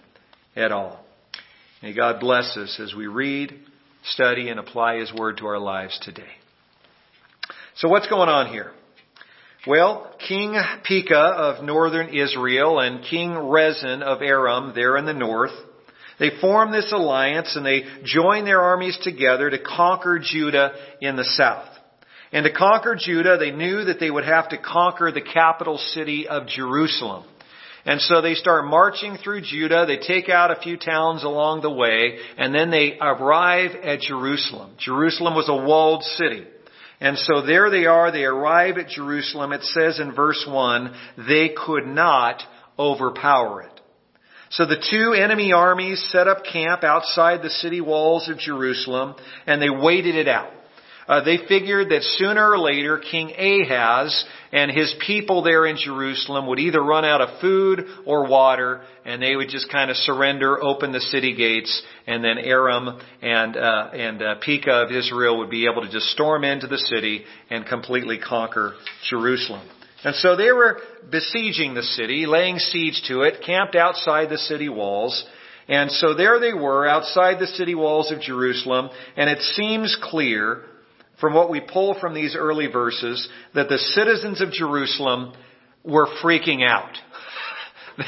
at 0.55 0.71
all. 0.71 0.99
May 1.83 1.93
God 1.93 2.19
bless 2.19 2.57
us 2.57 2.79
as 2.79 2.95
we 2.95 3.07
read, 3.07 3.53
study, 4.05 4.49
and 4.49 4.59
apply 4.59 4.97
His 4.97 5.13
Word 5.13 5.37
to 5.37 5.45
our 5.45 5.59
lives 5.59 5.99
today. 6.01 6.31
So 7.75 7.87
what's 7.87 8.07
going 8.07 8.29
on 8.29 8.51
here? 8.51 8.71
Well, 9.67 10.13
King 10.27 10.55
Pekah 10.83 11.15
of 11.15 11.63
northern 11.63 12.09
Israel 12.09 12.79
and 12.79 13.03
King 13.03 13.37
Rezin 13.37 14.01
of 14.01 14.21
Aram 14.21 14.73
there 14.75 14.97
in 14.97 15.05
the 15.05 15.13
north, 15.13 15.53
they 16.19 16.31
form 16.41 16.71
this 16.71 16.91
alliance 16.91 17.55
and 17.55 17.65
they 17.65 17.83
join 18.03 18.45
their 18.45 18.61
armies 18.61 18.97
together 19.03 19.49
to 19.49 19.59
conquer 19.59 20.19
Judah 20.19 20.73
in 21.01 21.15
the 21.15 21.25
south. 21.25 21.69
And 22.31 22.45
to 22.45 22.51
conquer 22.51 22.95
Judah, 22.95 23.37
they 23.37 23.51
knew 23.51 23.85
that 23.85 23.99
they 23.99 24.09
would 24.09 24.25
have 24.25 24.49
to 24.49 24.57
conquer 24.57 25.11
the 25.11 25.21
capital 25.21 25.77
city 25.77 26.27
of 26.27 26.47
Jerusalem. 26.47 27.25
And 27.85 27.99
so 28.01 28.21
they 28.21 28.33
start 28.33 28.65
marching 28.65 29.17
through 29.17 29.41
Judah. 29.41 29.85
They 29.85 29.97
take 29.97 30.29
out 30.29 30.51
a 30.51 30.61
few 30.61 30.77
towns 30.77 31.23
along 31.23 31.61
the 31.61 31.69
way, 31.69 32.17
and 32.37 32.55
then 32.55 32.71
they 32.71 32.97
arrive 32.99 33.71
at 33.83 33.99
Jerusalem. 33.99 34.71
Jerusalem 34.79 35.35
was 35.35 35.49
a 35.49 35.55
walled 35.55 36.03
city. 36.03 36.45
And 37.01 37.17
so 37.17 37.45
there 37.45 37.69
they 37.69 37.85
are, 37.85 38.11
they 38.11 38.23
arrive 38.23 38.77
at 38.77 38.87
Jerusalem. 38.87 39.51
It 39.51 39.63
says 39.63 39.99
in 39.99 40.15
verse 40.15 40.43
1, 40.47 40.95
they 41.27 41.49
could 41.49 41.85
not 41.85 42.41
overpower 42.79 43.63
it. 43.63 43.72
So 44.53 44.67
the 44.67 44.83
two 44.89 45.13
enemy 45.13 45.51
armies 45.51 46.03
set 46.11 46.27
up 46.27 46.43
camp 46.45 46.83
outside 46.83 47.41
the 47.41 47.49
city 47.49 47.81
walls 47.81 48.29
of 48.29 48.37
Jerusalem 48.37 49.15
and 49.47 49.59
they 49.59 49.69
waited 49.69 50.15
it 50.15 50.27
out. 50.27 50.51
Uh, 51.07 51.23
they 51.23 51.37
figured 51.49 51.89
that 51.89 52.03
sooner 52.17 52.51
or 52.51 52.59
later 52.59 52.97
King 52.99 53.31
Ahaz 53.31 54.23
and 54.51 54.71
his 54.71 54.93
people 55.05 55.41
there 55.41 55.65
in 55.65 55.75
Jerusalem 55.77 56.45
would 56.47 56.59
either 56.59 56.81
run 56.81 57.03
out 57.03 57.19
of 57.19 57.41
food 57.41 57.85
or 58.05 58.27
water 58.29 58.81
and 59.03 59.21
they 59.21 59.35
would 59.35 59.49
just 59.49 59.71
kind 59.71 59.89
of 59.89 59.97
surrender, 59.97 60.63
open 60.63 60.91
the 60.91 61.01
city 61.01 61.35
gates, 61.35 61.83
and 62.05 62.23
then 62.23 62.37
Aram 62.37 63.01
and, 63.21 63.57
uh, 63.57 63.89
and 63.91 64.21
uh, 64.21 64.35
Pekah 64.45 64.83
of 64.83 64.91
Israel 64.91 65.39
would 65.39 65.49
be 65.49 65.65
able 65.65 65.81
to 65.81 65.91
just 65.91 66.05
storm 66.09 66.43
into 66.43 66.67
the 66.67 66.77
city 66.77 67.23
and 67.49 67.65
completely 67.65 68.19
conquer 68.19 68.75
Jerusalem. 69.09 69.67
And 70.03 70.15
so 70.15 70.35
they 70.35 70.51
were 70.51 70.79
besieging 71.09 71.73
the 71.73 71.83
city, 71.83 72.25
laying 72.25 72.59
siege 72.59 73.01
to 73.07 73.21
it, 73.21 73.43
camped 73.45 73.75
outside 73.75 74.29
the 74.29 74.37
city 74.37 74.69
walls. 74.69 75.25
And 75.67 75.91
so 75.91 76.13
there 76.13 76.39
they 76.39 76.53
were 76.53 76.87
outside 76.87 77.39
the 77.39 77.47
city 77.47 77.73
walls 77.73 78.11
of 78.11 78.19
Jerusalem, 78.19 78.89
and 79.15 79.29
it 79.29 79.41
seems 79.41 79.97
clear 80.01 80.63
from 81.21 81.33
what 81.33 81.49
we 81.49 81.61
pull 81.61 81.97
from 81.99 82.13
these 82.13 82.35
early 82.35 82.67
verses 82.67 83.29
that 83.55 83.69
the 83.69 83.77
citizens 83.77 84.41
of 84.41 84.51
Jerusalem 84.51 85.33
were 85.83 86.07
freaking 86.23 86.67
out. 86.67 86.93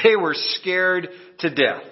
They 0.02 0.16
were 0.16 0.34
scared 0.34 1.10
to 1.38 1.48
death. 1.48 1.84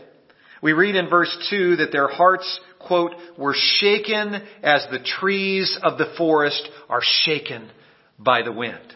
We 0.61 0.73
read 0.73 0.97
in 0.97 1.09
verse 1.09 1.33
2 1.51 1.77
that 1.77 1.93
their 1.93 2.09
hearts, 2.09 2.59
quote, 2.81 3.13
were 3.39 3.55
shaken 3.55 4.35
as 4.65 4.85
the 4.91 4.99
trees 4.99 5.79
of 5.81 5.97
the 5.97 6.13
forest 6.19 6.69
are 6.89 7.03
shaken 7.03 7.71
by 8.19 8.43
the 8.43 8.51
wind. 8.51 8.94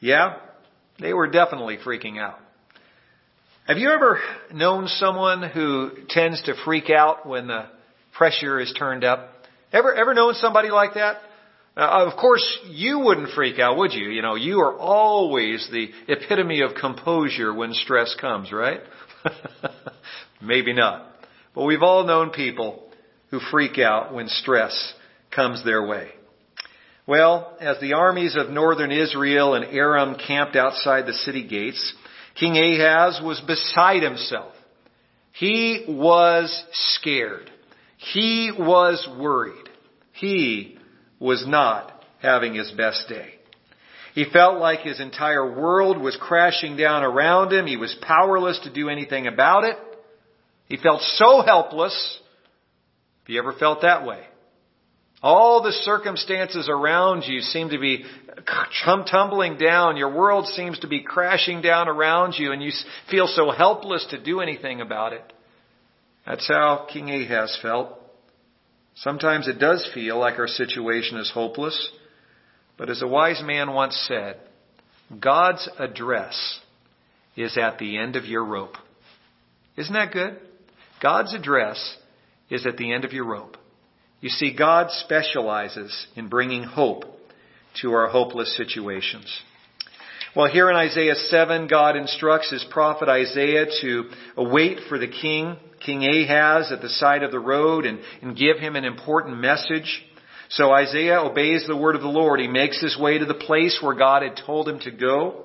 Yeah, 0.00 0.36
they 1.00 1.12
were 1.12 1.28
definitely 1.28 1.78
freaking 1.84 2.18
out. 2.18 2.38
Have 3.66 3.78
you 3.78 3.90
ever 3.90 4.20
known 4.52 4.88
someone 4.88 5.42
who 5.42 5.90
tends 6.08 6.42
to 6.44 6.54
freak 6.64 6.88
out 6.88 7.28
when 7.28 7.48
the 7.48 7.66
pressure 8.16 8.58
is 8.60 8.72
turned 8.78 9.04
up? 9.04 9.30
Ever, 9.72 9.94
ever 9.94 10.14
known 10.14 10.34
somebody 10.34 10.70
like 10.70 10.94
that? 10.94 11.18
Uh, 11.76 12.06
of 12.10 12.18
course, 12.18 12.44
you 12.66 12.98
wouldn't 12.98 13.30
freak 13.30 13.58
out, 13.58 13.76
would 13.76 13.92
you? 13.92 14.08
You 14.08 14.22
know, 14.22 14.36
you 14.36 14.60
are 14.60 14.76
always 14.76 15.68
the 15.70 15.90
epitome 16.08 16.62
of 16.62 16.74
composure 16.74 17.52
when 17.52 17.74
stress 17.74 18.16
comes, 18.20 18.50
right? 18.52 18.80
Maybe 20.42 20.72
not. 20.72 21.06
But 21.54 21.64
we've 21.64 21.82
all 21.82 22.04
known 22.04 22.30
people 22.30 22.90
who 23.30 23.38
freak 23.38 23.78
out 23.78 24.14
when 24.14 24.28
stress 24.28 24.94
comes 25.30 25.64
their 25.64 25.86
way. 25.86 26.08
Well, 27.08 27.56
as 27.58 27.80
the 27.80 27.94
armies 27.94 28.36
of 28.36 28.50
northern 28.50 28.92
Israel 28.92 29.54
and 29.54 29.64
Aram 29.64 30.16
camped 30.16 30.56
outside 30.56 31.06
the 31.06 31.14
city 31.14 31.48
gates, 31.48 31.94
King 32.38 32.58
Ahaz 32.58 33.18
was 33.24 33.40
beside 33.40 34.02
himself. 34.02 34.52
He 35.32 35.86
was 35.88 36.64
scared. 36.98 37.50
He 37.96 38.52
was 38.54 39.08
worried. 39.18 39.70
He 40.12 40.76
was 41.18 41.46
not 41.46 42.04
having 42.20 42.54
his 42.54 42.70
best 42.72 43.08
day. 43.08 43.36
He 44.14 44.26
felt 44.30 44.58
like 44.58 44.80
his 44.80 45.00
entire 45.00 45.58
world 45.58 45.96
was 45.96 46.14
crashing 46.20 46.76
down 46.76 47.04
around 47.04 47.54
him. 47.54 47.66
He 47.66 47.78
was 47.78 47.96
powerless 48.02 48.60
to 48.64 48.72
do 48.72 48.90
anything 48.90 49.26
about 49.26 49.64
it. 49.64 49.78
He 50.66 50.76
felt 50.76 51.00
so 51.00 51.40
helpless. 51.40 52.18
Have 53.22 53.30
you 53.30 53.40
ever 53.40 53.54
felt 53.54 53.80
that 53.80 54.04
way? 54.04 54.24
All 55.22 55.62
the 55.62 55.72
circumstances 55.72 56.68
around 56.70 57.24
you 57.26 57.40
seem 57.40 57.70
to 57.70 57.78
be 57.78 58.04
tumbling 59.10 59.58
down. 59.58 59.96
Your 59.96 60.14
world 60.14 60.46
seems 60.46 60.78
to 60.80 60.88
be 60.88 61.02
crashing 61.02 61.60
down 61.60 61.88
around 61.88 62.34
you 62.38 62.52
and 62.52 62.62
you 62.62 62.70
feel 63.10 63.26
so 63.26 63.50
helpless 63.50 64.06
to 64.10 64.22
do 64.22 64.40
anything 64.40 64.80
about 64.80 65.12
it. 65.12 65.32
That's 66.24 66.46
how 66.46 66.86
King 66.92 67.10
Ahaz 67.10 67.58
felt. 67.60 67.98
Sometimes 68.96 69.48
it 69.48 69.58
does 69.58 69.88
feel 69.94 70.18
like 70.18 70.38
our 70.38 70.46
situation 70.46 71.18
is 71.18 71.30
hopeless. 71.32 71.90
But 72.76 72.90
as 72.90 73.02
a 73.02 73.08
wise 73.08 73.42
man 73.44 73.72
once 73.72 73.96
said, 74.06 74.36
God's 75.20 75.68
address 75.78 76.60
is 77.36 77.56
at 77.56 77.78
the 77.78 77.98
end 77.98 78.14
of 78.14 78.24
your 78.24 78.44
rope. 78.44 78.76
Isn't 79.76 79.94
that 79.94 80.12
good? 80.12 80.38
God's 81.02 81.34
address 81.34 81.96
is 82.50 82.66
at 82.66 82.76
the 82.76 82.92
end 82.92 83.04
of 83.04 83.12
your 83.12 83.24
rope. 83.24 83.56
You 84.20 84.30
see, 84.30 84.54
God 84.56 84.90
specializes 84.90 86.06
in 86.16 86.28
bringing 86.28 86.64
hope 86.64 87.04
to 87.82 87.92
our 87.92 88.08
hopeless 88.08 88.56
situations. 88.56 89.42
Well, 90.34 90.50
here 90.50 90.68
in 90.70 90.76
Isaiah 90.76 91.14
7, 91.14 91.68
God 91.68 91.96
instructs 91.96 92.50
his 92.50 92.64
prophet 92.70 93.08
Isaiah 93.08 93.66
to 93.80 94.10
wait 94.36 94.80
for 94.88 94.98
the 94.98 95.08
king, 95.08 95.56
King 95.84 96.04
Ahaz, 96.04 96.70
at 96.72 96.82
the 96.82 96.88
side 96.88 97.22
of 97.22 97.30
the 97.30 97.38
road 97.38 97.86
and, 97.86 98.00
and 98.20 98.36
give 98.36 98.58
him 98.58 98.76
an 98.76 98.84
important 98.84 99.38
message. 99.38 100.04
So 100.50 100.72
Isaiah 100.72 101.20
obeys 101.20 101.66
the 101.66 101.76
word 101.76 101.94
of 101.94 102.02
the 102.02 102.08
Lord. 102.08 102.40
He 102.40 102.48
makes 102.48 102.80
his 102.80 102.98
way 102.98 103.18
to 103.18 103.26
the 103.26 103.34
place 103.34 103.78
where 103.82 103.94
God 103.94 104.22
had 104.22 104.40
told 104.44 104.68
him 104.68 104.80
to 104.80 104.90
go. 104.90 105.44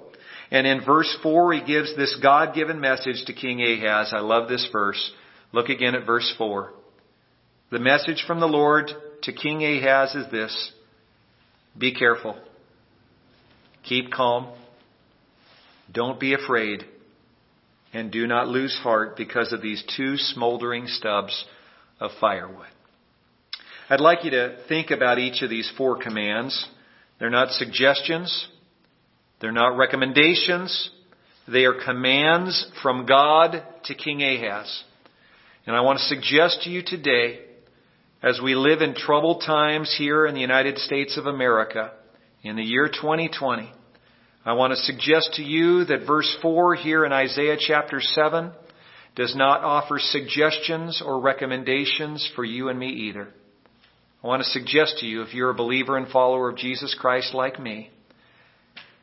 And 0.52 0.68
in 0.68 0.86
verse 0.86 1.16
4, 1.24 1.54
he 1.54 1.64
gives 1.64 1.96
this 1.96 2.18
God-given 2.22 2.80
message 2.80 3.24
to 3.26 3.34
King 3.34 3.62
Ahaz. 3.62 4.14
I 4.14 4.20
love 4.20 4.50
this 4.50 4.68
verse. 4.72 5.12
Look 5.52 5.70
again 5.70 5.96
at 5.96 6.06
verse 6.06 6.32
4. 6.38 6.74
The 7.74 7.80
message 7.80 8.26
from 8.28 8.40
the 8.40 8.46
Lord 8.46 8.92
to 9.24 9.34
King 9.34 9.64
Ahaz 9.64 10.14
is 10.14 10.30
this 10.30 10.72
Be 11.76 11.92
careful. 11.92 12.38
Keep 13.82 14.12
calm. 14.12 14.54
Don't 15.92 16.20
be 16.20 16.36
afraid. 16.36 16.86
And 17.92 18.12
do 18.12 18.28
not 18.28 18.48
lose 18.48 18.78
heart 18.84 19.18
because 19.18 19.52
of 19.54 19.64
these 19.64 19.84
two 19.98 20.18
smoldering 20.18 20.86
stubs 20.86 21.46
of 22.00 22.12
firewood. 22.22 22.68
I'd 23.90 24.00
like 24.00 24.24
you 24.24 24.30
to 24.30 24.60
think 24.70 24.92
about 24.92 25.18
each 25.18 25.42
of 25.42 25.50
these 25.50 25.74
four 25.76 25.98
commands. 25.98 26.68
They're 27.20 27.32
not 27.32 27.54
suggestions. 27.54 28.50
They're 29.42 29.52
not 29.52 29.78
recommendations. 29.78 30.92
They 31.48 31.66
are 31.66 31.84
commands 31.84 32.72
from 32.84 33.08
God 33.08 33.64
to 33.86 33.96
King 33.96 34.22
Ahaz. 34.22 34.84
And 35.66 35.76
I 35.76 35.82
want 35.82 35.98
to 35.98 36.06
suggest 36.06 36.62
to 36.66 36.70
you 36.70 36.84
today, 36.86 37.40
as 38.24 38.40
we 38.42 38.56
live 38.56 38.82
in 38.82 38.96
troubled 38.96 39.44
times 39.46 39.94
here 39.98 40.26
in 40.26 40.34
the 40.34 40.40
United 40.40 40.78
States 40.78 41.18
of 41.18 41.26
America, 41.26 41.92
in 42.42 42.56
the 42.56 42.64
year 42.64 42.88
2020, 42.88 43.70
I 44.46 44.54
want 44.54 44.72
to 44.72 44.78
suggest 44.78 45.34
to 45.34 45.44
you 45.44 45.84
that 45.86 46.08
verse 46.08 46.34
4 46.42 46.76
here 46.76 47.04
in 47.04 47.12
Isaiah 47.12 47.58
chapter 47.60 48.00
7 48.00 48.54
does 49.18 49.36
not 49.36 49.62
offer 49.62 50.00
suggestions 50.00 51.04
or 51.06 51.20
recommendations 51.20 52.30
for 52.34 52.46
you 52.46 52.70
and 52.70 52.80
me 52.80 53.10
either. 53.10 53.28
I 54.24 54.28
want 54.28 54.42
to 54.42 54.50
suggest 54.50 55.00
to 55.00 55.06
you, 55.06 55.22
if 55.24 55.34
you're 55.34 55.50
a 55.50 55.56
believer 55.56 55.98
and 55.98 56.08
follower 56.08 56.50
of 56.50 56.58
Jesus 56.58 56.96
Christ 56.98 57.34
like 57.34 57.60
me, 57.60 57.92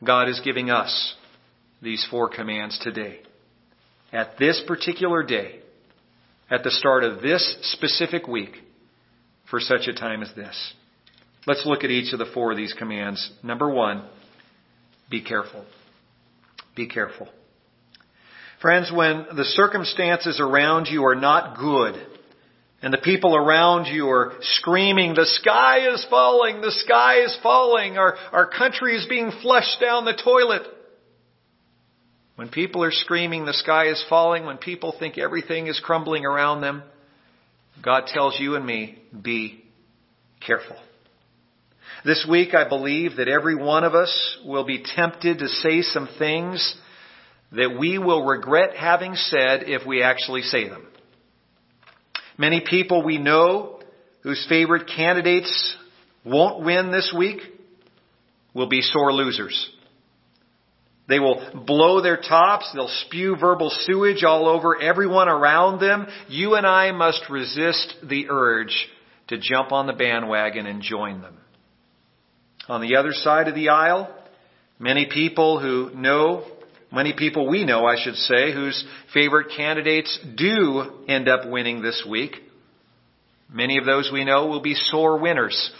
God 0.03 0.31
is 0.31 0.41
giving 0.43 0.71
us 0.71 1.15
these 1.83 2.07
four 2.11 2.31
commands 2.31 2.79
today. 2.79 3.21
At 4.15 4.39
this 4.39 4.63
particular 4.67 5.23
day, 5.23 5.61
at 6.51 6.65
the 6.65 6.71
start 6.71 7.05
of 7.05 7.21
this 7.21 7.59
specific 7.75 8.27
week 8.27 8.55
for 9.51 9.61
such 9.61 9.89
a 9.89 9.93
time 9.93 10.23
as 10.23 10.33
this. 10.35 10.75
Let's 11.47 11.67
look 11.67 11.85
at 11.85 11.91
each 11.91 12.13
of 12.13 12.19
the 12.19 12.31
four 12.33 12.53
of 12.53 12.57
these 12.57 12.73
commands. 12.73 13.31
Number 13.43 13.69
one, 13.69 14.05
be 15.11 15.23
careful. 15.23 15.65
Be 16.77 16.87
careful. 16.87 17.29
Friends, 18.61 18.93
when 18.95 19.27
the 19.35 19.45
circumstances 19.45 20.39
around 20.39 20.87
you 20.87 21.05
are 21.07 21.15
not 21.15 21.59
good, 21.59 21.95
and 22.83 22.93
the 22.93 22.99
people 22.99 23.35
around 23.35 23.87
you 23.87 24.09
are 24.09 24.35
screaming, 24.41 25.15
the 25.15 25.27
sky 25.27 25.89
is 25.93 26.07
falling, 26.09 26.61
the 26.61 26.71
sky 26.71 27.23
is 27.23 27.37
falling, 27.43 27.99
our, 27.99 28.17
our 28.33 28.47
country 28.47 28.97
is 28.97 29.07
being 29.07 29.33
flushed 29.43 29.81
down 29.81 30.05
the 30.05 30.19
toilet. 30.23 30.63
When 32.37 32.49
people 32.49 32.83
are 32.85 32.91
screaming, 32.91 33.45
the 33.45 33.53
sky 33.53 33.89
is 33.89 34.03
falling, 34.09 34.47
when 34.47 34.57
people 34.57 34.95
think 34.99 35.19
everything 35.19 35.67
is 35.67 35.81
crumbling 35.81 36.25
around 36.25 36.63
them, 36.63 36.83
God 37.83 38.07
tells 38.07 38.39
you 38.39 38.57
and 38.57 38.65
me, 38.65 38.99
be 39.23 39.65
careful. 40.45 40.77
This 42.05 42.27
week, 42.29 42.55
I 42.55 42.69
believe 42.69 43.17
that 43.17 43.29
every 43.29 43.55
one 43.55 43.85
of 43.85 43.95
us 43.95 44.39
will 44.45 44.65
be 44.65 44.83
tempted 44.83 45.39
to 45.39 45.49
say 45.49 45.83
some 45.83 46.09
things 46.19 46.75
that 47.53 47.77
we 47.79 47.99
will 47.99 48.25
regret 48.25 48.77
having 48.77 49.15
said 49.15 49.65
if 49.67 49.87
we 49.87 50.03
actually 50.03 50.43
say 50.43 50.69
them. 50.69 50.87
Many 52.39 52.63
people 52.67 53.03
we 53.03 53.19
know 53.19 53.81
whose 54.23 54.47
favorite 54.49 54.89
candidates 54.95 55.77
won't 56.25 56.65
win 56.65 56.91
this 56.91 57.13
week 57.17 57.41
will 58.55 58.69
be 58.69 58.83
sore 58.83 59.13
losers. 59.13 59.71
They 61.11 61.19
will 61.19 61.65
blow 61.67 62.01
their 62.01 62.17
tops. 62.17 62.71
They'll 62.73 62.89
spew 63.07 63.37
verbal 63.37 63.71
sewage 63.71 64.23
all 64.23 64.49
over 64.49 64.81
everyone 64.81 65.29
around 65.29 65.81
them. 65.81 66.07
You 66.29 66.55
and 66.55 66.65
I 66.65 66.93
must 66.93 67.29
resist 67.29 67.97
the 68.09 68.27
urge 68.31 68.89
to 69.27 69.37
jump 69.39 69.73
on 69.73 69.89
the 69.89 69.93
bandwagon 69.93 70.67
and 70.67 70.81
join 70.81 71.21
them. 71.21 71.37
On 72.69 72.81
the 72.81 72.95
other 72.95 73.13
side 73.13 73.49
of 73.49 73.57
the 73.57 73.71
aisle, 73.71 74.09
many 74.79 75.09
people 75.13 75.59
who 75.59 75.91
know, 75.97 76.45
many 76.93 77.13
people 77.13 77.49
we 77.49 77.65
know, 77.65 77.87
I 77.87 77.97
should 78.01 78.15
say, 78.15 78.53
whose 78.53 78.85
favorite 79.13 79.49
candidates 79.57 80.17
do 80.37 81.05
end 81.09 81.29
up 81.29 81.49
winning 81.49 81.83
this 81.83 82.07
week. 82.09 82.37
Many 83.53 83.79
of 83.79 83.85
those 83.85 84.11
we 84.13 84.25
know 84.25 84.47
will 84.47 84.63
be 84.63 84.75
sore 84.75 85.19
winners. 85.19 85.73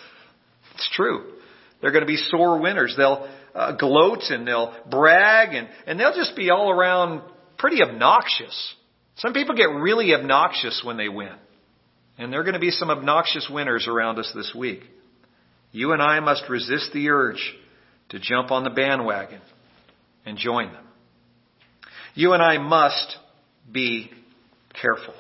It's 0.75 0.91
true. 0.93 1.35
They're 1.81 1.93
going 1.93 2.03
to 2.03 2.07
be 2.07 2.17
sore 2.17 2.61
winners. 2.61 2.95
They'll 2.97 3.29
uh, 3.55 3.77
gloat 3.77 4.25
and 4.31 4.47
they'll 4.47 4.75
brag 4.91 5.55
and, 5.55 5.69
and 5.87 5.99
they'll 5.99 6.15
just 6.15 6.37
be 6.37 6.51
all 6.51 6.71
around 6.71 7.23
pretty 7.59 7.83
obnoxious. 7.83 8.75
Some 9.17 9.33
people 9.33 9.55
get 9.55 9.69
really 9.69 10.15
obnoxious 10.15 10.83
when 10.85 10.97
they 10.97 11.09
win. 11.09 11.35
And 12.19 12.33
there 12.33 12.41
are 12.41 12.45
going 12.45 12.55
to 12.55 12.61
be 12.61 12.71
some 12.71 12.91
obnoxious 12.91 13.49
winners 13.51 13.87
around 13.89 14.19
us 14.19 14.31
this 14.35 14.55
week. 14.55 14.83
You 15.73 15.93
and 15.93 16.03
I 16.03 16.21
must 16.21 16.49
resist 16.49 16.91
the 16.93 17.09
urge 17.11 17.55
to 18.11 18.19
jump 18.19 18.51
on 18.51 18.65
the 18.65 18.71
bandwagon 18.71 19.41
and 20.27 20.37
join 20.37 20.73
them. 20.73 20.85
You 22.15 22.33
and 22.33 22.43
I 22.43 22.59
must 22.59 23.17
be 23.71 24.11
careful. 24.81 25.15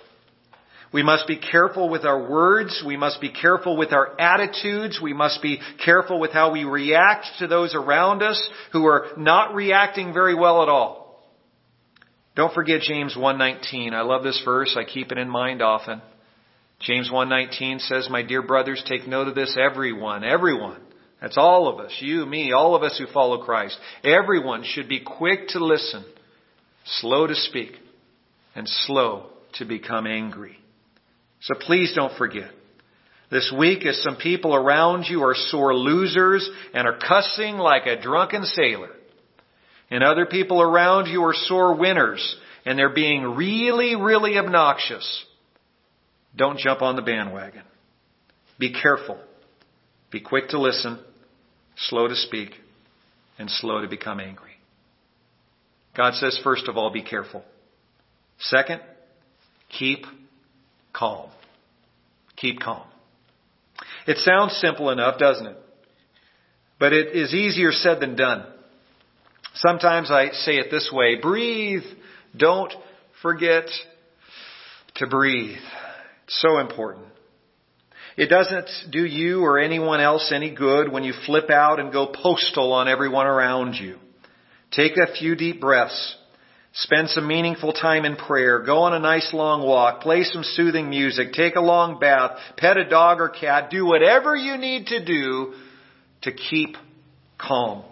We 0.92 1.04
must 1.04 1.28
be 1.28 1.36
careful 1.36 1.88
with 1.88 2.04
our 2.04 2.28
words. 2.28 2.82
We 2.84 2.96
must 2.96 3.20
be 3.20 3.30
careful 3.30 3.76
with 3.76 3.92
our 3.92 4.20
attitudes. 4.20 4.98
We 5.00 5.12
must 5.12 5.40
be 5.40 5.60
careful 5.84 6.18
with 6.18 6.32
how 6.32 6.50
we 6.52 6.64
react 6.64 7.26
to 7.38 7.46
those 7.46 7.74
around 7.76 8.22
us 8.22 8.50
who 8.72 8.86
are 8.86 9.06
not 9.16 9.54
reacting 9.54 10.12
very 10.12 10.34
well 10.34 10.62
at 10.62 10.68
all. 10.68 11.00
Don't 12.34 12.52
forget 12.54 12.80
James 12.80 13.14
1:19. 13.14 13.94
I 13.94 14.00
love 14.00 14.24
this 14.24 14.40
verse. 14.44 14.76
I 14.76 14.84
keep 14.84 15.12
it 15.12 15.18
in 15.18 15.28
mind 15.28 15.62
often. 15.62 16.02
James 16.80 17.10
1:19 17.10 17.78
says, 17.80 18.08
"My 18.08 18.22
dear 18.22 18.42
brothers, 18.42 18.82
take 18.82 19.06
note 19.06 19.28
of 19.28 19.34
this 19.34 19.56
everyone, 19.56 20.24
everyone. 20.24 20.80
That's 21.20 21.36
all 21.36 21.68
of 21.68 21.78
us, 21.78 21.92
you, 22.00 22.24
me, 22.24 22.52
all 22.52 22.74
of 22.74 22.82
us 22.82 22.96
who 22.96 23.06
follow 23.06 23.38
Christ. 23.38 23.78
Everyone 24.02 24.62
should 24.64 24.88
be 24.88 25.00
quick 25.00 25.48
to 25.48 25.62
listen, 25.62 26.02
slow 26.84 27.26
to 27.26 27.34
speak, 27.34 27.78
and 28.56 28.66
slow 28.66 29.26
to 29.52 29.64
become 29.66 30.06
angry." 30.06 30.56
So 31.40 31.54
please 31.54 31.92
don't 31.94 32.16
forget. 32.16 32.50
This 33.30 33.52
week, 33.56 33.86
as 33.86 34.02
some 34.02 34.16
people 34.16 34.54
around 34.54 35.04
you 35.08 35.22
are 35.22 35.34
sore 35.34 35.74
losers 35.74 36.48
and 36.74 36.86
are 36.86 36.98
cussing 36.98 37.56
like 37.56 37.86
a 37.86 38.00
drunken 38.00 38.44
sailor, 38.44 38.90
and 39.90 40.02
other 40.02 40.26
people 40.26 40.60
around 40.60 41.06
you 41.06 41.22
are 41.24 41.34
sore 41.34 41.74
winners 41.76 42.36
and 42.64 42.78
they're 42.78 42.94
being 42.94 43.22
really, 43.22 43.96
really 43.96 44.36
obnoxious, 44.36 45.24
don't 46.36 46.58
jump 46.58 46.82
on 46.82 46.96
the 46.96 47.02
bandwagon. 47.02 47.62
Be 48.58 48.72
careful. 48.72 49.18
Be 50.10 50.20
quick 50.20 50.48
to 50.48 50.60
listen, 50.60 50.98
slow 51.76 52.08
to 52.08 52.16
speak, 52.16 52.50
and 53.38 53.50
slow 53.50 53.80
to 53.80 53.88
become 53.88 54.20
angry. 54.20 54.50
God 55.96 56.14
says, 56.14 56.38
first 56.44 56.68
of 56.68 56.76
all, 56.76 56.90
be 56.90 57.02
careful. 57.02 57.44
Second, 58.38 58.80
keep 59.70 60.04
calm. 60.92 61.30
Keep 62.36 62.60
calm. 62.60 62.86
It 64.06 64.18
sounds 64.18 64.56
simple 64.56 64.90
enough, 64.90 65.18
doesn't 65.18 65.46
it? 65.46 65.56
But 66.78 66.92
it 66.92 67.14
is 67.14 67.34
easier 67.34 67.72
said 67.72 68.00
than 68.00 68.16
done. 68.16 68.44
Sometimes 69.54 70.10
I 70.10 70.30
say 70.30 70.56
it 70.56 70.70
this 70.70 70.90
way 70.92 71.16
breathe. 71.20 71.84
Don't 72.36 72.72
forget 73.22 73.64
to 74.96 75.06
breathe. 75.06 75.58
It's 76.24 76.40
so 76.40 76.58
important. 76.58 77.06
It 78.16 78.28
doesn't 78.28 78.68
do 78.90 79.04
you 79.04 79.42
or 79.44 79.58
anyone 79.58 80.00
else 80.00 80.32
any 80.34 80.54
good 80.54 80.90
when 80.90 81.04
you 81.04 81.12
flip 81.26 81.50
out 81.50 81.80
and 81.80 81.92
go 81.92 82.06
postal 82.06 82.72
on 82.72 82.88
everyone 82.88 83.26
around 83.26 83.74
you. 83.74 83.96
Take 84.72 84.92
a 84.96 85.12
few 85.14 85.34
deep 85.36 85.60
breaths. 85.60 86.16
Spend 86.72 87.08
some 87.10 87.26
meaningful 87.26 87.72
time 87.72 88.04
in 88.04 88.14
prayer. 88.14 88.62
Go 88.62 88.78
on 88.82 88.94
a 88.94 89.00
nice 89.00 89.32
long 89.32 89.66
walk. 89.66 90.02
Play 90.02 90.22
some 90.22 90.44
soothing 90.44 90.88
music. 90.88 91.32
Take 91.32 91.56
a 91.56 91.60
long 91.60 91.98
bath. 91.98 92.38
Pet 92.56 92.76
a 92.76 92.88
dog 92.88 93.20
or 93.20 93.28
cat. 93.28 93.70
Do 93.70 93.84
whatever 93.84 94.36
you 94.36 94.56
need 94.56 94.86
to 94.86 95.04
do 95.04 95.54
to 96.22 96.32
keep 96.32 96.76
calm. 97.38 97.84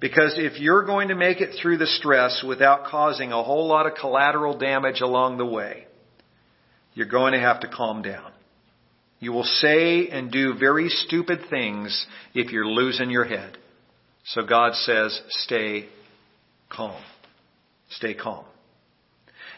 Because 0.00 0.34
if 0.36 0.60
you're 0.60 0.84
going 0.84 1.08
to 1.08 1.14
make 1.14 1.40
it 1.40 1.58
through 1.60 1.78
the 1.78 1.86
stress 1.86 2.44
without 2.46 2.86
causing 2.86 3.32
a 3.32 3.42
whole 3.42 3.66
lot 3.68 3.86
of 3.86 3.94
collateral 3.94 4.58
damage 4.58 5.00
along 5.00 5.38
the 5.38 5.46
way, 5.46 5.86
you're 6.94 7.06
going 7.06 7.32
to 7.34 7.40
have 7.40 7.60
to 7.60 7.68
calm 7.68 8.02
down. 8.02 8.32
You 9.20 9.32
will 9.32 9.44
say 9.44 10.08
and 10.08 10.30
do 10.30 10.54
very 10.58 10.88
stupid 10.88 11.40
things 11.48 12.06
if 12.34 12.52
you're 12.52 12.66
losing 12.66 13.10
your 13.10 13.24
head. 13.24 13.56
So 14.24 14.44
God 14.44 14.74
says, 14.74 15.18
stay 15.30 15.88
calm. 16.68 17.00
Stay 17.90 18.14
calm. 18.14 18.44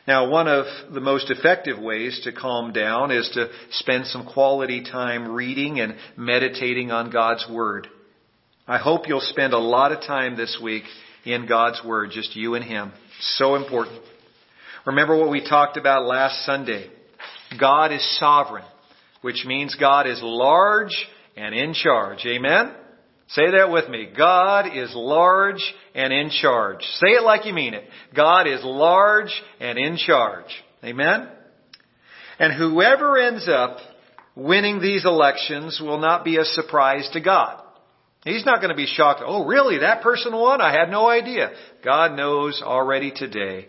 Now, 0.07 0.31
one 0.31 0.49
of 0.49 0.65
the 0.95 1.01
most 1.01 1.31
effective 1.31 1.79
ways 1.79 2.19
to 2.25 2.33
calm 2.33 2.73
down 2.73 3.11
is 3.11 3.29
to 3.35 3.51
spend 3.73 4.07
some 4.07 4.27
quality 4.27 4.83
time 4.83 5.29
reading 5.29 5.81
and 5.81 5.97
meditating 6.17 6.91
on 6.91 7.11
God's 7.11 7.47
Word. 7.51 7.89
I 8.67 8.79
hope 8.79 9.07
you'll 9.07 9.21
spend 9.21 9.53
a 9.53 9.59
lot 9.59 9.93
of 9.93 10.01
time 10.01 10.37
this 10.37 10.59
week 10.63 10.85
in 11.25 11.47
God's 11.47 11.83
Word, 11.85 12.11
just 12.13 12.35
you 12.37 12.55
and 12.55 12.65
Him. 12.65 12.93
So 13.21 13.55
important. 13.55 14.01
Remember 14.87 15.15
what 15.15 15.31
we 15.31 15.47
talked 15.47 15.77
about 15.77 16.07
last 16.07 16.47
Sunday. 16.47 16.88
God 17.61 17.93
is 17.93 18.19
sovereign, 18.19 18.64
which 19.21 19.45
means 19.47 19.75
God 19.75 20.07
is 20.07 20.21
large 20.23 21.07
and 21.37 21.55
in 21.55 21.75
charge. 21.75 22.25
Amen? 22.25 22.73
Say 23.31 23.51
that 23.59 23.71
with 23.71 23.88
me. 23.91 24.09
God 24.17 24.75
is 24.75 24.91
large 24.95 25.62
and 25.95 26.12
in 26.12 26.31
charge. 26.31 26.81
Say 26.95 27.09
it 27.09 27.23
like 27.23 27.45
you 27.45 27.53
mean 27.53 27.75
it. 27.75 27.85
God 28.17 28.47
is 28.47 28.61
large 28.64 29.33
and 29.61 29.79
in 29.79 29.99
charge. 29.99 30.47
Amen? 30.83 31.29
And 32.38 32.55
whoever 32.55 33.19
ends 33.19 33.47
up 33.49 33.79
winning 34.35 34.81
these 34.81 35.05
elections 35.05 35.79
will 35.83 35.99
not 35.99 36.25
be 36.25 36.38
a 36.38 36.45
surprise 36.45 37.09
to 37.12 37.21
God. 37.21 37.62
He's 38.25 38.47
not 38.47 38.61
going 38.61 38.71
to 38.71 38.77
be 38.77 38.87
shocked. 38.87 39.21
Oh, 39.25 39.45
really? 39.45 39.79
That 39.79 40.03
person 40.03 40.33
won? 40.33 40.61
I 40.61 40.73
had 40.73 40.91
no 40.91 41.09
idea. 41.09 41.51
God 41.85 42.17
knows 42.17 42.62
already 42.64 43.12
today 43.14 43.69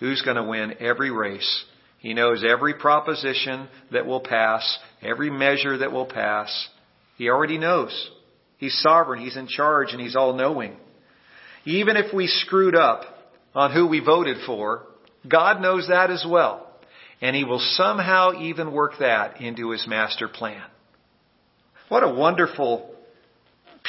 who's 0.00 0.22
going 0.22 0.36
to 0.36 0.44
win 0.44 0.74
every 0.80 1.10
race. 1.10 1.64
He 1.98 2.12
knows 2.12 2.44
every 2.46 2.74
proposition 2.74 3.68
that 3.92 4.06
will 4.06 4.20
pass, 4.20 4.78
every 5.00 5.30
measure 5.30 5.78
that 5.78 5.92
will 5.92 6.06
pass. 6.06 6.68
He 7.16 7.28
already 7.28 7.58
knows. 7.58 8.10
He's 8.58 8.78
sovereign, 8.82 9.22
He's 9.22 9.36
in 9.36 9.48
charge, 9.48 9.92
and 9.92 10.00
He's 10.00 10.16
all 10.16 10.34
knowing. 10.34 10.76
Even 11.64 11.96
if 11.96 12.14
we 12.14 12.26
screwed 12.26 12.74
up 12.74 13.02
on 13.54 13.72
who 13.72 13.86
we 13.86 14.00
voted 14.00 14.38
for, 14.46 14.86
God 15.28 15.60
knows 15.60 15.88
that 15.88 16.10
as 16.10 16.24
well. 16.28 16.66
And 17.20 17.34
He 17.34 17.44
will 17.44 17.58
somehow 17.58 18.32
even 18.40 18.72
work 18.72 18.92
that 19.00 19.40
into 19.40 19.70
His 19.70 19.86
master 19.86 20.28
plan. 20.28 20.62
What 21.88 22.02
a 22.02 22.12
wonderful 22.12 22.94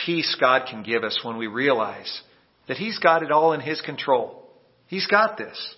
peace 0.06 0.36
God 0.40 0.68
can 0.70 0.84
give 0.84 1.04
us 1.04 1.20
when 1.24 1.38
we 1.38 1.48
realize 1.48 2.22
that 2.68 2.78
He's 2.78 3.00
got 3.00 3.24
it 3.24 3.32
all 3.32 3.54
in 3.54 3.62
His 3.62 3.82
control. 3.82 4.44
He's 4.88 5.08
got 5.08 5.38
this. 5.38 5.76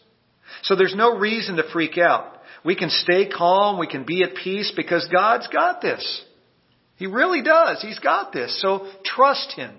So 0.64 0.76
there's 0.76 0.96
no 0.96 1.18
reason 1.18 1.58
to 1.58 1.72
freak 1.72 1.98
out. 1.98 2.38
We 2.64 2.76
can 2.76 2.90
stay 2.90 3.30
calm, 3.30 3.80
we 3.80 3.88
can 3.88 4.04
be 4.04 4.24
at 4.24 4.36
peace 4.36 4.72
because 4.76 5.08
God's 5.12 5.48
got 5.48 5.82
this. 5.82 6.24
He 7.00 7.08
really 7.08 7.42
does. 7.42 7.82
He's 7.82 8.00
got 8.00 8.34
this. 8.34 8.62
So 8.62 8.88
trust 9.04 9.54
Him. 9.54 9.74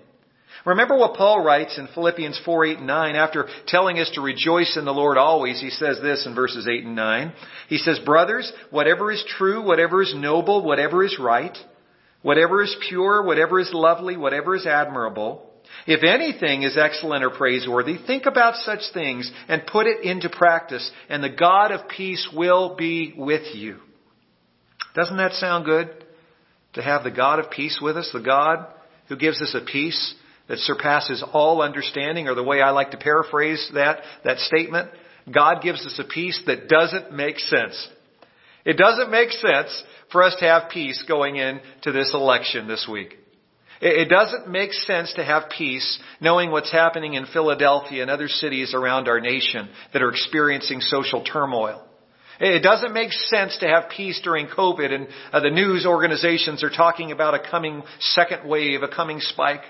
Remember 0.65 0.97
what 0.97 1.15
Paul 1.15 1.43
writes 1.43 1.77
in 1.77 1.87
Philippians 1.93 2.41
4, 2.43 2.65
8, 2.65 2.77
and 2.79 2.87
9 2.87 3.15
after 3.15 3.47
telling 3.67 3.99
us 3.99 4.11
to 4.13 4.21
rejoice 4.21 4.77
in 4.77 4.85
the 4.85 4.93
Lord 4.93 5.17
always. 5.17 5.59
He 5.61 5.69
says 5.69 5.99
this 6.01 6.25
in 6.25 6.35
verses 6.35 6.67
8 6.67 6.83
and 6.83 6.95
9. 6.95 7.33
He 7.67 7.77
says, 7.77 7.99
Brothers, 7.99 8.51
whatever 8.69 9.11
is 9.11 9.23
true, 9.37 9.65
whatever 9.65 10.01
is 10.01 10.13
noble, 10.15 10.63
whatever 10.63 11.03
is 11.03 11.17
right, 11.19 11.55
whatever 12.21 12.61
is 12.61 12.75
pure, 12.89 13.23
whatever 13.23 13.59
is 13.59 13.71
lovely, 13.73 14.17
whatever 14.17 14.55
is 14.55 14.67
admirable, 14.67 15.47
if 15.87 16.03
anything 16.03 16.63
is 16.63 16.77
excellent 16.77 17.23
or 17.23 17.31
praiseworthy, 17.31 17.97
think 17.97 18.25
about 18.25 18.55
such 18.55 18.81
things 18.93 19.31
and 19.47 19.65
put 19.65 19.87
it 19.87 20.03
into 20.03 20.29
practice, 20.29 20.89
and 21.09 21.23
the 21.23 21.29
God 21.29 21.71
of 21.71 21.87
peace 21.87 22.27
will 22.35 22.75
be 22.75 23.13
with 23.17 23.55
you. 23.55 23.77
Doesn't 24.93 25.17
that 25.17 25.33
sound 25.33 25.65
good? 25.65 26.00
To 26.73 26.81
have 26.81 27.03
the 27.03 27.11
God 27.11 27.39
of 27.39 27.51
peace 27.51 27.79
with 27.81 27.97
us, 27.97 28.09
the 28.13 28.19
God 28.19 28.65
who 29.09 29.17
gives 29.17 29.41
us 29.41 29.55
a 29.55 29.65
peace 29.65 30.15
that 30.47 30.59
surpasses 30.59 31.23
all 31.33 31.61
understanding, 31.61 32.27
or 32.27 32.35
the 32.35 32.43
way 32.43 32.61
I 32.61 32.71
like 32.71 32.91
to 32.91 32.97
paraphrase 32.97 33.69
that, 33.73 33.99
that 34.23 34.39
statement, 34.39 34.89
God 35.33 35.61
gives 35.61 35.85
us 35.85 35.99
a 35.99 36.07
peace 36.07 36.41
that 36.47 36.67
doesn't 36.67 37.13
make 37.13 37.39
sense. 37.39 37.87
It 38.65 38.77
doesn't 38.77 39.11
make 39.11 39.31
sense 39.31 39.83
for 40.11 40.23
us 40.23 40.35
to 40.39 40.45
have 40.45 40.69
peace 40.69 41.03
going 41.07 41.37
into 41.37 41.91
this 41.91 42.13
election 42.13 42.67
this 42.67 42.87
week. 42.89 43.17
It 43.81 44.09
doesn't 44.09 44.47
make 44.47 44.73
sense 44.73 45.11
to 45.15 45.23
have 45.23 45.49
peace 45.49 45.99
knowing 46.19 46.51
what's 46.51 46.71
happening 46.71 47.15
in 47.15 47.25
Philadelphia 47.25 48.03
and 48.03 48.11
other 48.11 48.27
cities 48.27 48.75
around 48.75 49.07
our 49.07 49.19
nation 49.19 49.69
that 49.91 50.03
are 50.03 50.11
experiencing 50.11 50.81
social 50.81 51.23
turmoil. 51.23 51.83
It 52.41 52.63
doesn't 52.63 52.91
make 52.91 53.11
sense 53.11 53.55
to 53.59 53.67
have 53.67 53.91
peace 53.95 54.19
during 54.23 54.47
COVID 54.47 54.91
and 54.91 55.07
uh, 55.31 55.41
the 55.41 55.51
news 55.51 55.85
organizations 55.85 56.63
are 56.63 56.71
talking 56.71 57.11
about 57.11 57.35
a 57.35 57.51
coming 57.51 57.83
second 57.99 58.49
wave, 58.49 58.81
a 58.81 58.87
coming 58.87 59.19
spike. 59.19 59.61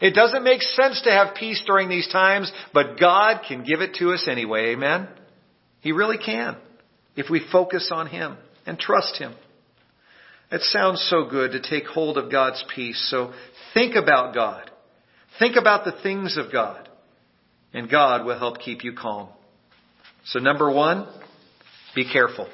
It 0.00 0.12
doesn't 0.12 0.42
make 0.42 0.60
sense 0.60 1.00
to 1.02 1.10
have 1.12 1.36
peace 1.36 1.62
during 1.64 1.88
these 1.88 2.08
times, 2.08 2.50
but 2.74 2.98
God 2.98 3.42
can 3.46 3.62
give 3.62 3.80
it 3.80 3.94
to 4.00 4.10
us 4.10 4.26
anyway. 4.28 4.72
Amen? 4.72 5.06
He 5.80 5.92
really 5.92 6.18
can 6.18 6.56
if 7.14 7.30
we 7.30 7.46
focus 7.52 7.90
on 7.92 8.08
Him 8.08 8.36
and 8.66 8.76
trust 8.76 9.18
Him. 9.18 9.32
It 10.50 10.62
sounds 10.62 11.06
so 11.08 11.30
good 11.30 11.52
to 11.52 11.62
take 11.62 11.86
hold 11.86 12.18
of 12.18 12.30
God's 12.30 12.64
peace. 12.74 13.08
So 13.08 13.34
think 13.72 13.94
about 13.94 14.34
God. 14.34 14.68
Think 15.38 15.54
about 15.54 15.84
the 15.84 15.94
things 16.02 16.36
of 16.36 16.50
God. 16.50 16.88
And 17.72 17.88
God 17.88 18.26
will 18.26 18.38
help 18.38 18.58
keep 18.58 18.82
you 18.82 18.94
calm. 18.94 19.28
So 20.24 20.40
number 20.40 20.70
one, 20.72 21.06
be 21.96 22.08
careful. 22.08 22.46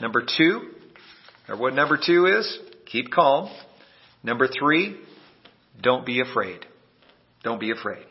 Number 0.00 0.22
two, 0.22 0.70
or 1.48 1.56
what 1.56 1.74
number 1.74 1.98
two 1.98 2.26
is, 2.26 2.58
keep 2.86 3.10
calm. 3.10 3.50
Number 4.22 4.48
three, 4.48 4.96
don't 5.82 6.06
be 6.06 6.20
afraid. 6.20 6.64
Don't 7.42 7.60
be 7.60 7.72
afraid. 7.72 8.06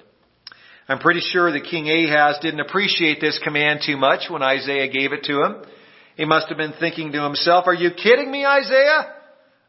I'm 0.88 0.99
pretty 0.99 1.21
sure 1.21 1.51
that 1.51 1.63
King 1.71 1.89
Ahaz 1.89 2.39
didn't 2.41 2.60
appreciate 2.60 3.21
this 3.21 3.39
command 3.41 3.79
too 3.86 3.95
much 3.95 4.29
when 4.29 4.43
Isaiah 4.43 4.91
gave 4.91 5.13
it 5.13 5.23
to 5.23 5.41
him. 5.41 5.63
He 6.17 6.25
must 6.25 6.49
have 6.49 6.58
been 6.58 6.73
thinking 6.77 7.13
to 7.13 7.23
himself, 7.23 7.65
are 7.65 7.73
you 7.73 7.91
kidding 7.91 8.29
me, 8.29 8.45
Isaiah? 8.45 9.13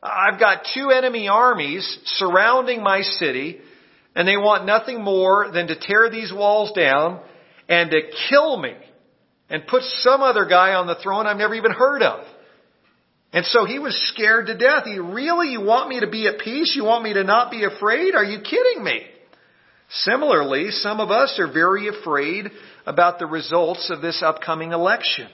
I've 0.03 0.41
got 0.41 0.67
two 0.75 0.91
enemy 0.91 1.29
armies 1.29 1.99
surrounding 2.05 2.83
my 2.83 3.01
city, 3.01 3.61
and 4.17 4.27
they 4.27 4.37
want 4.37 4.67
nothing 4.67 5.03
more 5.03 5.51
than 5.53 5.69
to 5.69 5.79
tear 5.79 6.11
these 6.11 6.33
walls 6.33 6.73
down 6.73 7.21
and 7.69 7.93
to 7.93 8.01
kill 8.29 8.61
me 8.61 8.75
and 9.51 9.67
put 9.67 9.83
some 9.83 10.23
other 10.23 10.47
guy 10.47 10.75
on 10.75 10.87
the 10.87 10.97
throne 10.97 11.27
I've 11.27 11.37
never 11.37 11.55
even 11.55 11.73
heard 11.73 12.03
of. 12.03 12.25
And 13.33 13.45
so 13.47 13.65
he 13.65 13.79
was 13.79 13.97
scared 14.15 14.47
to 14.47 14.57
death. 14.57 14.85
He 14.85 14.99
really, 14.99 15.49
you 15.49 15.61
want 15.61 15.89
me 15.89 16.01
to 16.01 16.07
be 16.09 16.29
at 16.29 16.39
peace? 16.39 16.75
You 16.77 16.85
want 16.85 17.03
me 17.03 17.15
to 17.15 17.25
not 17.25 17.51
be 17.51 17.65
afraid? 17.65 18.15
Are 18.15 18.25
you 18.25 18.41
kidding 18.41 18.85
me? 18.85 19.03
Similarly, 19.91 20.71
some 20.71 21.01
of 21.01 21.11
us 21.11 21.37
are 21.39 21.53
very 21.53 21.89
afraid 21.89 22.51
about 22.87 23.19
the 23.19 23.27
results 23.27 23.91
of 23.91 24.01
this 24.01 24.23
upcoming 24.23 24.73
election. 24.73 25.29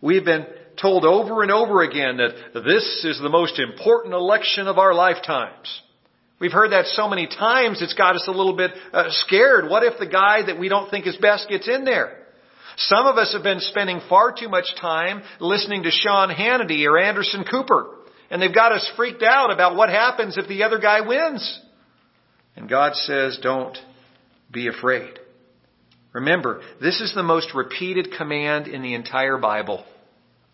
We've 0.00 0.24
been 0.24 0.46
told 0.80 1.04
over 1.04 1.42
and 1.42 1.50
over 1.50 1.82
again 1.82 2.18
that 2.18 2.62
this 2.62 3.04
is 3.04 3.18
the 3.20 3.28
most 3.28 3.58
important 3.58 4.14
election 4.14 4.68
of 4.68 4.78
our 4.78 4.94
lifetimes. 4.94 5.82
We've 6.38 6.52
heard 6.52 6.72
that 6.72 6.86
so 6.86 7.08
many 7.08 7.26
times 7.26 7.80
it's 7.80 7.94
got 7.94 8.14
us 8.14 8.24
a 8.28 8.32
little 8.32 8.56
bit 8.56 8.70
uh, 8.92 9.04
scared. 9.08 9.68
What 9.68 9.84
if 9.84 9.98
the 9.98 10.06
guy 10.06 10.46
that 10.46 10.60
we 10.60 10.68
don't 10.68 10.90
think 10.90 11.06
is 11.06 11.16
best 11.16 11.48
gets 11.48 11.66
in 11.66 11.84
there? 11.84 12.25
Some 12.76 13.06
of 13.06 13.16
us 13.16 13.32
have 13.32 13.42
been 13.42 13.60
spending 13.60 14.00
far 14.08 14.32
too 14.32 14.48
much 14.48 14.66
time 14.80 15.22
listening 15.40 15.84
to 15.84 15.90
Sean 15.90 16.28
Hannity 16.28 16.86
or 16.86 16.98
Anderson 16.98 17.44
Cooper, 17.50 17.86
and 18.30 18.40
they've 18.40 18.54
got 18.54 18.72
us 18.72 18.90
freaked 18.96 19.22
out 19.22 19.50
about 19.50 19.76
what 19.76 19.88
happens 19.88 20.36
if 20.36 20.46
the 20.46 20.62
other 20.62 20.78
guy 20.78 21.00
wins. 21.00 21.60
And 22.54 22.68
God 22.68 22.94
says, 22.94 23.38
don't 23.42 23.76
be 24.50 24.68
afraid. 24.68 25.18
Remember, 26.12 26.62
this 26.80 27.00
is 27.00 27.14
the 27.14 27.22
most 27.22 27.54
repeated 27.54 28.12
command 28.16 28.68
in 28.68 28.82
the 28.82 28.94
entire 28.94 29.38
Bible. 29.38 29.84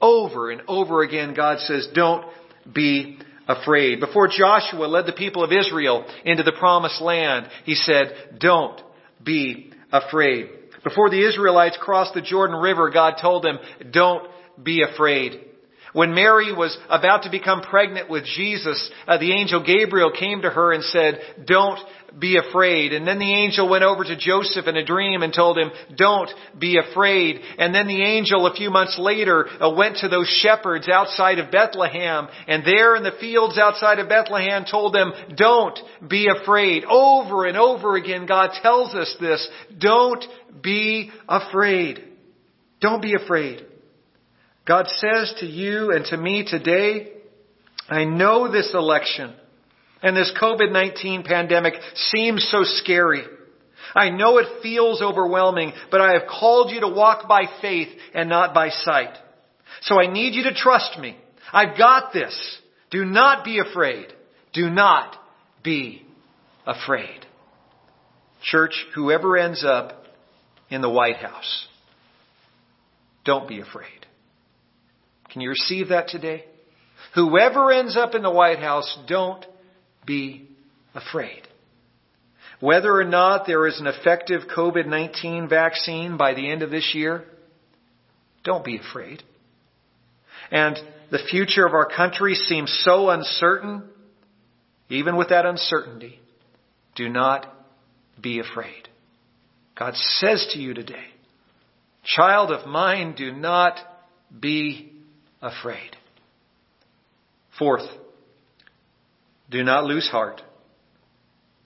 Over 0.01 0.51
and 0.51 0.63
over 0.67 1.03
again, 1.03 1.35
God 1.35 1.61
says, 1.61 1.89
don't 1.95 2.25
be 2.73 3.19
afraid. 3.47 4.01
Before 4.01 4.29
Joshua 4.29 4.87
led 4.87 5.07
the 5.07 5.13
people 5.13 5.45
of 5.45 5.53
Israel 5.53 6.05
into 6.25 6.43
the 6.43 6.57
promised 6.59 7.01
land, 7.01 7.49
he 7.65 7.75
said, 7.75 8.39
don't 8.41 8.81
be 9.23 9.73
afraid. 9.93 10.51
Before 10.85 11.11
the 11.11 11.27
Israelites 11.27 11.79
crossed 11.81 12.15
the 12.15 12.23
Jordan 12.23 12.57
River, 12.57 12.91
God 12.91 13.15
told 13.21 13.45
them, 13.45 13.59
don't 13.91 14.29
be 14.63 14.83
afraid. 14.83 15.45
When 15.93 16.15
Mary 16.15 16.53
was 16.53 16.77
about 16.89 17.25
to 17.25 17.31
become 17.31 17.61
pregnant 17.61 18.09
with 18.09 18.25
Jesus, 18.25 18.91
uh, 19.07 19.19
the 19.19 19.33
angel 19.33 19.63
Gabriel 19.63 20.11
came 20.11 20.43
to 20.43 20.51
her 20.51 20.73
and 20.73 20.83
said, 20.85 21.21
don't 21.47 21.79
be 22.19 22.39
afraid. 22.39 22.93
And 22.93 23.07
then 23.07 23.19
the 23.19 23.35
angel 23.35 23.69
went 23.69 23.85
over 23.85 24.03
to 24.05 24.17
Joseph 24.17 24.67
in 24.67 24.77
a 24.77 24.85
dream 24.85 25.23
and 25.23 25.35
told 25.35 25.59
him, 25.59 25.71
don't 25.97 26.31
be 26.59 26.79
afraid. 26.79 27.41
And 27.59 27.75
then 27.75 27.89
the 27.89 28.03
angel 28.03 28.47
a 28.47 28.55
few 28.55 28.71
months 28.71 28.99
later 28.99 29.47
uh, 29.61 29.71
went 29.71 29.99
to 29.99 30.09
those 30.09 30.29
shepherds 30.43 30.89
outside 30.89 31.39
of 31.39 31.51
Bethlehem 31.51 32.29
and 32.49 32.65
there 32.65 32.97
in 32.97 33.03
the 33.03 33.17
fields 33.21 33.59
outside 33.59 33.99
of 33.99 34.09
Bethlehem 34.09 34.65
told 34.71 34.95
them, 34.95 35.13
don't 35.37 35.79
be 36.09 36.29
afraid. 36.29 36.85
Over 36.85 37.47
and 37.47 37.57
over 37.57 37.97
again 37.97 38.27
God 38.27 38.51
tells 38.63 38.95
us 38.95 39.15
this, 39.21 39.47
don't 39.79 40.25
be 40.63 41.11
afraid. 41.29 42.03
Don't 42.81 43.03
be 43.03 43.15
afraid. 43.15 43.67
God 44.67 44.87
says 44.89 45.35
to 45.41 45.47
you 45.47 45.93
and 45.93 46.05
to 46.07 46.17
me 46.17 46.45
today, 46.49 47.13
I 47.89 48.05
know 48.05 48.51
this 48.51 48.73
election 48.75 49.35
and 50.03 50.17
this 50.17 50.33
COVID-19 50.41 51.25
pandemic 51.25 51.75
seems 51.95 52.47
so 52.51 52.63
scary. 52.63 53.25
I 53.95 54.11
know 54.11 54.39
it 54.39 54.63
feels 54.63 55.03
overwhelming, 55.03 55.73
but 55.91 56.01
I 56.01 56.13
have 56.13 56.29
called 56.29 56.71
you 56.71 56.81
to 56.81 56.89
walk 56.89 57.29
by 57.29 57.45
faith 57.61 57.89
and 58.15 58.29
not 58.29 58.55
by 58.55 58.71
sight. 58.71 59.17
So 59.83 60.01
I 60.01 60.07
need 60.07 60.35
you 60.35 60.45
to 60.45 60.55
trust 60.55 60.99
me. 60.99 61.17
I've 61.53 61.77
got 61.77 62.13
this. 62.13 62.59
Do 62.91 63.05
not 63.05 63.45
be 63.45 63.59
afraid. 63.59 64.07
Do 64.53 64.71
not 64.71 65.17
be 65.63 66.07
afraid. 66.67 67.27
Church, 68.43 68.75
whoever 68.95 69.37
ends 69.37 69.65
up 69.65 70.05
in 70.71 70.81
the 70.81 70.91
White 70.91 71.17
House, 71.17 71.67
don't 73.25 73.49
be 73.49 73.61
afraid. 73.61 74.02
Can 75.33 75.41
you 75.41 75.51
receive 75.51 75.89
that 75.89 76.09
today? 76.09 76.45
Whoever 77.15 77.73
ends 77.73 77.97
up 77.97 78.15
in 78.15 78.23
the 78.23 78.31
White 78.31 78.59
House, 78.59 78.99
don't 79.09 79.45
be 80.07 80.49
afraid. 80.95 81.43
Whether 82.61 82.95
or 82.95 83.05
not 83.05 83.47
there 83.47 83.67
is 83.67 83.81
an 83.81 83.87
effective 83.87 84.43
COVID-19 84.55 85.49
vaccine 85.49 86.17
by 86.17 86.35
the 86.35 86.51
end 86.51 86.63
of 86.63 86.71
this 86.71 86.93
year, 86.95 87.25
don't 88.45 88.65
be 88.65 88.79
afraid. 88.79 89.23
And 90.51 90.79
the 91.11 91.19
future 91.31 91.67
of 91.67 91.75
our 91.75 91.87
country 91.87 92.35
seems 92.35 92.83
so 92.85 93.11
uncertain. 93.11 93.89
Even 94.89 95.17
with 95.17 95.31
that 95.31 95.47
uncertainty, 95.47 96.21
do 96.95 97.09
not 97.09 97.47
be 98.21 98.39
afraid. 98.39 98.89
God 99.75 99.97
says 99.97 100.47
to 100.53 100.59
you 100.59 100.75
today, 100.75 101.07
child 102.05 102.51
of 102.51 102.67
mine, 102.67 103.15
do 103.17 103.33
not 103.33 103.79
be 104.39 104.93
afraid. 105.43 105.97
Fourth, 107.59 107.89
do 109.51 109.63
not 109.63 109.85
lose 109.85 110.09
heart 110.09 110.41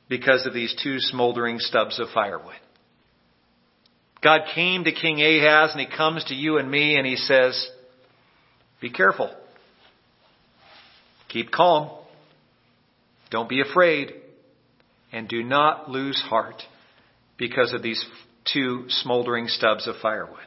because 0.08 0.46
of 0.46 0.54
these 0.54 0.74
two 0.82 0.98
smoldering 0.98 1.58
stubs 1.58 2.00
of 2.00 2.08
firewood. 2.12 2.54
God 4.22 4.42
came 4.54 4.84
to 4.84 4.92
King 4.92 5.20
Ahaz 5.20 5.72
and 5.72 5.80
he 5.80 5.86
comes 5.86 6.24
to 6.24 6.34
you 6.34 6.58
and 6.58 6.68
me 6.70 6.96
and 6.96 7.06
he 7.06 7.16
says, 7.16 7.70
be 8.80 8.90
careful. 8.90 9.34
Keep 11.28 11.50
calm. 11.50 11.90
Don't 13.30 13.48
be 13.48 13.60
afraid. 13.60 14.14
And 15.12 15.28
do 15.28 15.42
not 15.42 15.90
lose 15.90 16.20
heart 16.20 16.62
because 17.38 17.72
of 17.72 17.82
these 17.82 18.04
two 18.52 18.86
smoldering 18.88 19.48
stubs 19.48 19.86
of 19.86 19.96
firewood. 20.02 20.38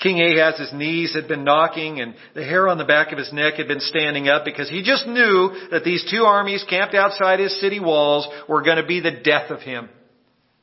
King 0.00 0.20
Ahaz's 0.20 0.72
knees 0.72 1.14
had 1.14 1.26
been 1.26 1.42
knocking 1.42 2.00
and 2.00 2.14
the 2.34 2.44
hair 2.44 2.68
on 2.68 2.78
the 2.78 2.84
back 2.84 3.10
of 3.10 3.18
his 3.18 3.32
neck 3.32 3.54
had 3.54 3.66
been 3.66 3.80
standing 3.80 4.28
up 4.28 4.44
because 4.44 4.70
he 4.70 4.82
just 4.82 5.06
knew 5.06 5.50
that 5.72 5.82
these 5.84 6.08
two 6.10 6.22
armies 6.22 6.64
camped 6.68 6.94
outside 6.94 7.40
his 7.40 7.60
city 7.60 7.80
walls 7.80 8.28
were 8.48 8.62
going 8.62 8.76
to 8.76 8.86
be 8.86 9.00
the 9.00 9.10
death 9.10 9.50
of 9.50 9.60
him. 9.60 9.88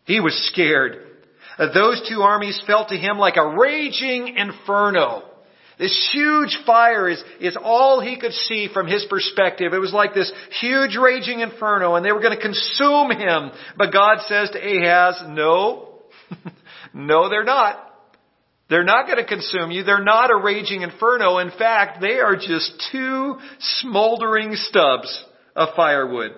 He 0.06 0.22
was 0.22 0.34
scared. 0.54 1.02
Uh, 1.58 1.74
those 1.74 2.08
two 2.10 2.22
armies 2.22 2.62
felt 2.66 2.90
to 2.90 2.96
him 2.96 3.18
like 3.18 3.36
a 3.36 3.58
raging 3.58 4.36
inferno. 4.38 5.24
This 5.78 6.10
huge 6.14 6.58
fire 6.66 7.10
is, 7.10 7.22
is 7.42 7.58
all 7.62 8.00
he 8.00 8.18
could 8.18 8.32
see 8.32 8.70
from 8.74 8.88
his 8.88 9.06
perspective. 9.10 9.74
It 9.74 9.80
was 9.80 9.92
like 9.92 10.14
this 10.14 10.32
huge 10.62 10.96
raging 10.96 11.42
inferno 11.42 11.96
and 11.96 12.06
they 12.06 12.14
were 12.14 12.22
going 12.22 12.36
to 12.36 12.42
consume 12.42 13.12
him. 13.12 13.52
But 13.78 13.92
God 13.92 14.20
says 14.28 14.52
to 14.52 14.60
Ahaz, 14.60 15.22
no, 15.28 15.90
no 16.94 17.30
they're 17.30 17.44
not. 17.44 17.82
They're 18.70 18.84
not 18.84 19.06
going 19.06 19.20
to 19.20 19.26
consume 19.26 19.72
you. 19.72 19.84
They're 19.84 20.04
not 20.04 20.32
a 20.32 20.38
raging 20.38 20.82
inferno. 20.82 21.38
In 21.38 21.52
fact, 21.52 22.02
they 22.02 22.20
are 22.20 22.36
just 22.36 22.72
two 22.92 23.36
smoldering 23.60 24.56
stubs 24.56 25.24
of 25.56 25.70
firewood. 25.76 26.32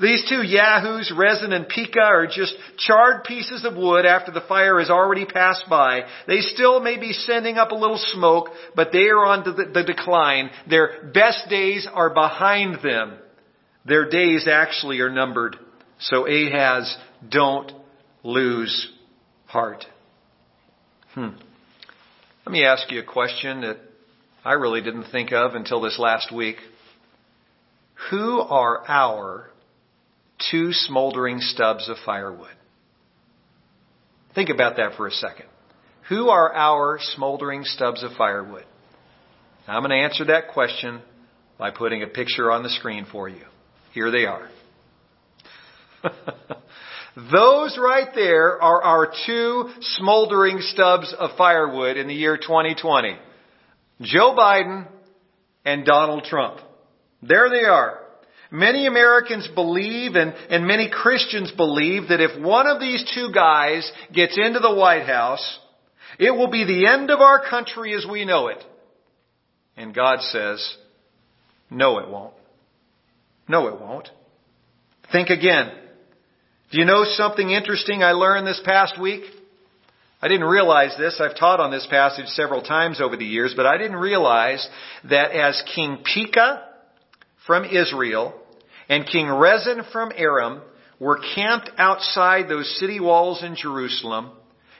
These 0.00 0.28
two 0.28 0.42
yahoos, 0.42 1.12
Rezin 1.16 1.52
and 1.52 1.68
Pekah, 1.68 2.00
are 2.00 2.26
just 2.26 2.54
charred 2.78 3.22
pieces 3.22 3.64
of 3.64 3.76
wood 3.76 4.04
after 4.04 4.32
the 4.32 4.40
fire 4.48 4.80
has 4.80 4.90
already 4.90 5.24
passed 5.24 5.66
by. 5.70 6.02
They 6.26 6.40
still 6.40 6.80
may 6.80 6.98
be 6.98 7.12
sending 7.12 7.58
up 7.58 7.70
a 7.70 7.76
little 7.76 8.00
smoke, 8.12 8.48
but 8.74 8.90
they 8.92 9.08
are 9.08 9.24
on 9.24 9.44
the, 9.44 9.70
the 9.72 9.84
decline. 9.84 10.50
Their 10.68 11.10
best 11.14 11.48
days 11.48 11.86
are 11.92 12.12
behind 12.12 12.82
them. 12.82 13.18
Their 13.84 14.08
days 14.08 14.48
actually 14.50 14.98
are 15.00 15.10
numbered. 15.10 15.56
So 16.00 16.26
Ahaz, 16.26 16.96
don't 17.28 17.70
lose 18.24 18.90
heart. 19.46 19.84
Hmm. 21.14 21.28
Let 22.44 22.52
me 22.52 22.64
ask 22.64 22.90
you 22.90 23.00
a 23.00 23.04
question 23.04 23.60
that 23.60 23.78
I 24.44 24.52
really 24.54 24.82
didn't 24.82 25.10
think 25.12 25.32
of 25.32 25.54
until 25.54 25.80
this 25.80 25.98
last 25.98 26.32
week. 26.34 26.56
Who 28.10 28.40
are 28.40 28.84
our 28.88 29.50
two 30.50 30.72
smoldering 30.72 31.38
stubs 31.40 31.88
of 31.88 31.96
firewood? 32.04 32.48
Think 34.34 34.50
about 34.50 34.76
that 34.76 34.96
for 34.96 35.06
a 35.06 35.12
second. 35.12 35.46
Who 36.08 36.28
are 36.28 36.52
our 36.52 36.98
smoldering 37.00 37.64
stubs 37.64 38.02
of 38.02 38.12
firewood? 38.18 38.64
Now, 39.66 39.76
I'm 39.76 39.82
going 39.82 39.90
to 39.90 40.04
answer 40.04 40.24
that 40.26 40.48
question 40.48 41.00
by 41.56 41.70
putting 41.70 42.02
a 42.02 42.06
picture 42.06 42.50
on 42.50 42.62
the 42.62 42.68
screen 42.68 43.06
for 43.10 43.28
you. 43.28 43.44
Here 43.92 44.10
they 44.10 44.26
are. 44.26 44.50
Those 47.16 47.78
right 47.80 48.08
there 48.14 48.60
are 48.60 48.82
our 48.82 49.12
two 49.26 49.70
smoldering 49.80 50.58
stubs 50.60 51.14
of 51.16 51.30
firewood 51.38 51.96
in 51.96 52.08
the 52.08 52.14
year 52.14 52.36
2020. 52.36 53.16
Joe 54.02 54.34
Biden 54.36 54.88
and 55.64 55.86
Donald 55.86 56.24
Trump. 56.24 56.58
There 57.22 57.48
they 57.50 57.64
are. 57.64 58.00
Many 58.50 58.86
Americans 58.86 59.48
believe 59.54 60.16
and, 60.16 60.34
and 60.50 60.66
many 60.66 60.90
Christians 60.90 61.52
believe 61.52 62.08
that 62.08 62.20
if 62.20 62.40
one 62.42 62.66
of 62.66 62.80
these 62.80 63.08
two 63.14 63.30
guys 63.32 63.90
gets 64.12 64.36
into 64.36 64.58
the 64.58 64.74
White 64.74 65.06
House, 65.06 65.58
it 66.18 66.30
will 66.30 66.50
be 66.50 66.64
the 66.64 66.86
end 66.86 67.10
of 67.10 67.20
our 67.20 67.48
country 67.48 67.94
as 67.94 68.06
we 68.10 68.24
know 68.24 68.48
it. 68.48 68.62
And 69.76 69.94
God 69.94 70.20
says, 70.20 70.76
no, 71.70 71.98
it 71.98 72.08
won't. 72.08 72.34
No, 73.48 73.68
it 73.68 73.80
won't. 73.80 74.08
Think 75.10 75.30
again. 75.30 75.72
Do 76.74 76.80
you 76.80 76.86
know 76.86 77.04
something 77.04 77.52
interesting 77.52 78.02
I 78.02 78.14
learned 78.14 78.48
this 78.48 78.60
past 78.64 79.00
week? 79.00 79.22
I 80.20 80.26
didn't 80.26 80.48
realize 80.48 80.92
this. 80.98 81.20
I've 81.20 81.38
taught 81.38 81.60
on 81.60 81.70
this 81.70 81.86
passage 81.88 82.26
several 82.26 82.62
times 82.62 83.00
over 83.00 83.16
the 83.16 83.24
years, 83.24 83.54
but 83.56 83.64
I 83.64 83.78
didn't 83.78 83.98
realize 83.98 84.68
that 85.08 85.30
as 85.30 85.62
King 85.72 85.98
Pekah 86.02 86.64
from 87.46 87.64
Israel 87.64 88.34
and 88.88 89.06
King 89.06 89.28
Rezin 89.28 89.82
from 89.92 90.10
Aram 90.16 90.62
were 90.98 91.20
camped 91.36 91.70
outside 91.78 92.48
those 92.48 92.76
city 92.80 92.98
walls 92.98 93.44
in 93.44 93.54
Jerusalem, 93.54 94.32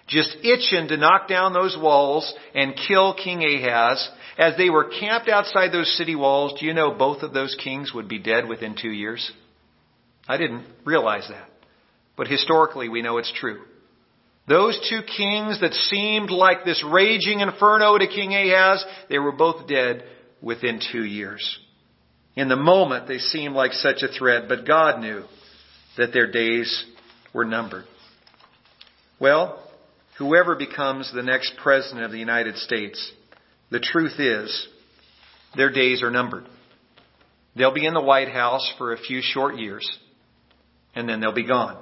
just 0.08 0.36
itching 0.42 0.88
to 0.88 0.96
knock 0.96 1.28
down 1.28 1.52
those 1.52 1.78
walls 1.80 2.34
and 2.56 2.74
kill 2.88 3.14
King 3.14 3.44
Ahaz. 3.44 4.10
As 4.36 4.56
they 4.56 4.68
were 4.68 4.90
camped 4.98 5.28
outside 5.28 5.70
those 5.70 5.96
city 5.96 6.16
walls, 6.16 6.58
do 6.58 6.66
you 6.66 6.74
know 6.74 6.90
both 6.90 7.22
of 7.22 7.32
those 7.32 7.56
kings 7.62 7.94
would 7.94 8.08
be 8.08 8.18
dead 8.18 8.48
within 8.48 8.74
two 8.74 8.90
years? 8.90 9.30
I 10.26 10.38
didn't 10.38 10.64
realize 10.84 11.28
that. 11.28 11.53
But 12.16 12.28
historically, 12.28 12.88
we 12.88 13.02
know 13.02 13.18
it's 13.18 13.32
true. 13.32 13.62
Those 14.46 14.78
two 14.90 15.00
kings 15.02 15.60
that 15.60 15.72
seemed 15.72 16.30
like 16.30 16.64
this 16.64 16.84
raging 16.86 17.40
inferno 17.40 17.96
to 17.96 18.06
King 18.06 18.34
Ahaz, 18.34 18.84
they 19.08 19.18
were 19.18 19.32
both 19.32 19.66
dead 19.66 20.04
within 20.42 20.80
two 20.92 21.04
years. 21.04 21.58
In 22.36 22.48
the 22.48 22.56
moment, 22.56 23.08
they 23.08 23.18
seemed 23.18 23.54
like 23.54 23.72
such 23.72 24.02
a 24.02 24.08
threat, 24.08 24.48
but 24.48 24.66
God 24.66 25.00
knew 25.00 25.24
that 25.96 26.12
their 26.12 26.30
days 26.30 26.84
were 27.32 27.44
numbered. 27.44 27.84
Well, 29.18 29.62
whoever 30.18 30.56
becomes 30.56 31.10
the 31.12 31.22
next 31.22 31.54
president 31.62 32.04
of 32.04 32.12
the 32.12 32.18
United 32.18 32.56
States, 32.58 33.12
the 33.70 33.80
truth 33.80 34.18
is, 34.18 34.68
their 35.56 35.70
days 35.70 36.02
are 36.02 36.10
numbered. 36.10 36.44
They'll 37.56 37.72
be 37.72 37.86
in 37.86 37.94
the 37.94 38.02
White 38.02 38.28
House 38.28 38.70
for 38.76 38.92
a 38.92 38.98
few 38.98 39.20
short 39.22 39.56
years, 39.56 39.88
and 40.94 41.08
then 41.08 41.20
they'll 41.20 41.32
be 41.32 41.46
gone. 41.46 41.80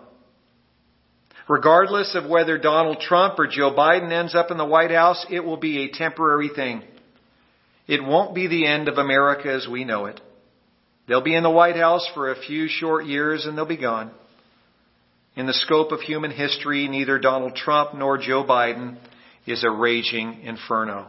Regardless 1.49 2.15
of 2.15 2.29
whether 2.29 2.59
Donald 2.59 3.01
Trump 3.01 3.39
or 3.39 3.47
Joe 3.47 3.75
Biden 3.75 4.13
ends 4.13 4.35
up 4.35 4.51
in 4.51 4.59
the 4.59 4.65
White 4.65 4.93
House, 4.93 5.27
it 5.31 5.41
will 5.41 5.57
be 5.57 5.79
a 5.79 5.93
temporary 5.93 6.51
thing. 6.55 6.83
It 7.87 8.03
won't 8.03 8.35
be 8.35 8.47
the 8.47 8.67
end 8.67 8.89
of 8.89 8.99
America 8.99 9.53
as 9.53 9.67
we 9.67 9.85
know 9.85 10.07
it. 10.07 10.21
They'll 11.09 11.21
be 11.21 11.35
in 11.35 11.43
the 11.43 11.51
White 11.51 11.77
House 11.77 12.09
for 12.15 12.31
a 12.31 12.41
few 12.41 12.69
short 12.69 13.07
years 13.07 13.45
and 13.45 13.59
they'll 13.59 13.67
be 13.67 13.77
gone. 13.77 14.13
In 15.35 15.47
the 15.47 15.53
scope 15.53 15.93
of 15.93 16.01
human 16.01 16.31
history, 16.31 16.89
neither 16.89 17.19
Donald 17.19 17.57
Trump 17.57 17.95
nor 17.95 18.19
Joe 18.19 18.45
Biden 18.45 18.99
is 19.47 19.65
a 19.65 19.71
raging 19.71 20.43
inferno. 20.43 21.09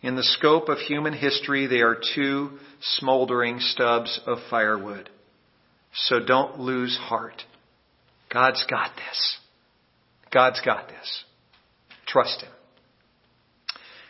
In 0.00 0.14
the 0.14 0.22
scope 0.22 0.68
of 0.68 0.78
human 0.78 1.12
history, 1.12 1.66
they 1.66 1.80
are 1.80 2.00
two 2.14 2.52
smoldering 2.80 3.58
stubs 3.60 4.20
of 4.26 4.38
firewood. 4.48 5.10
So 5.92 6.20
don't 6.20 6.60
lose 6.60 6.96
heart. 6.96 7.42
God's 8.36 8.62
got 8.68 8.90
this. 8.96 9.38
God's 10.30 10.60
got 10.60 10.88
this. 10.88 11.24
Trust 12.06 12.42
Him. 12.42 12.50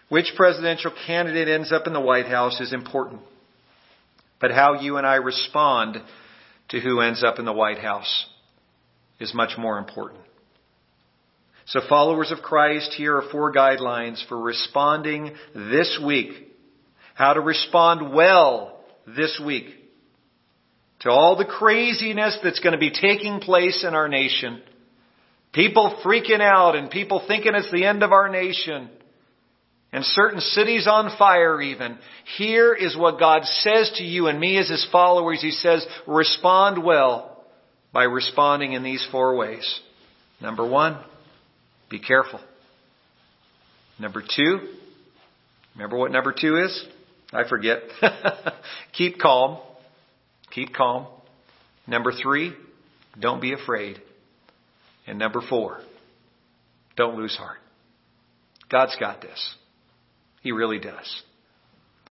Which 0.08 0.32
presidential 0.36 0.90
candidate 1.06 1.46
ends 1.46 1.70
up 1.70 1.86
in 1.86 1.92
the 1.92 2.00
White 2.00 2.26
House 2.26 2.60
is 2.60 2.72
important. 2.72 3.20
But 4.40 4.50
how 4.50 4.80
you 4.80 4.96
and 4.96 5.06
I 5.06 5.14
respond 5.14 5.98
to 6.70 6.80
who 6.80 6.98
ends 6.98 7.22
up 7.22 7.38
in 7.38 7.44
the 7.44 7.52
White 7.52 7.78
House 7.78 8.26
is 9.20 9.32
much 9.32 9.56
more 9.56 9.78
important. 9.78 10.22
So 11.66 11.78
followers 11.88 12.32
of 12.32 12.42
Christ, 12.42 12.94
here 12.94 13.18
are 13.18 13.30
four 13.30 13.54
guidelines 13.54 14.26
for 14.28 14.36
responding 14.36 15.36
this 15.54 16.00
week. 16.04 16.32
How 17.14 17.34
to 17.34 17.40
respond 17.40 18.12
well 18.12 18.80
this 19.06 19.40
week 19.46 19.85
to 21.00 21.10
all 21.10 21.36
the 21.36 21.44
craziness 21.44 22.38
that's 22.42 22.60
going 22.60 22.72
to 22.72 22.78
be 22.78 22.90
taking 22.90 23.40
place 23.40 23.84
in 23.86 23.94
our 23.94 24.08
nation. 24.08 24.62
People 25.52 26.00
freaking 26.04 26.40
out 26.40 26.76
and 26.76 26.90
people 26.90 27.24
thinking 27.26 27.54
it's 27.54 27.70
the 27.70 27.84
end 27.84 28.02
of 28.02 28.12
our 28.12 28.28
nation. 28.28 28.90
And 29.92 30.04
certain 30.04 30.40
cities 30.40 30.86
on 30.86 31.16
fire 31.16 31.60
even. 31.60 31.98
Here 32.36 32.74
is 32.74 32.96
what 32.96 33.18
God 33.18 33.44
says 33.44 33.92
to 33.96 34.04
you 34.04 34.26
and 34.26 34.38
me 34.38 34.58
as 34.58 34.68
His 34.68 34.86
followers. 34.90 35.40
He 35.40 35.52
says, 35.52 35.86
respond 36.06 36.82
well 36.82 37.44
by 37.92 38.04
responding 38.04 38.72
in 38.72 38.82
these 38.82 39.06
four 39.10 39.36
ways. 39.36 39.80
Number 40.42 40.68
one, 40.68 40.98
be 41.88 41.98
careful. 41.98 42.40
Number 43.98 44.22
two, 44.22 44.58
remember 45.74 45.96
what 45.96 46.10
number 46.10 46.34
two 46.38 46.58
is? 46.58 46.84
I 47.32 47.48
forget. 47.48 47.78
Keep 48.92 49.18
calm. 49.18 49.60
Keep 50.56 50.72
calm. 50.72 51.06
Number 51.86 52.12
three, 52.12 52.54
don't 53.20 53.42
be 53.42 53.52
afraid. 53.52 54.00
And 55.06 55.18
number 55.18 55.42
four, 55.42 55.80
don't 56.96 57.18
lose 57.18 57.36
heart. 57.36 57.58
God's 58.70 58.96
got 58.98 59.20
this. 59.20 59.54
He 60.40 60.52
really 60.52 60.78
does. 60.78 61.22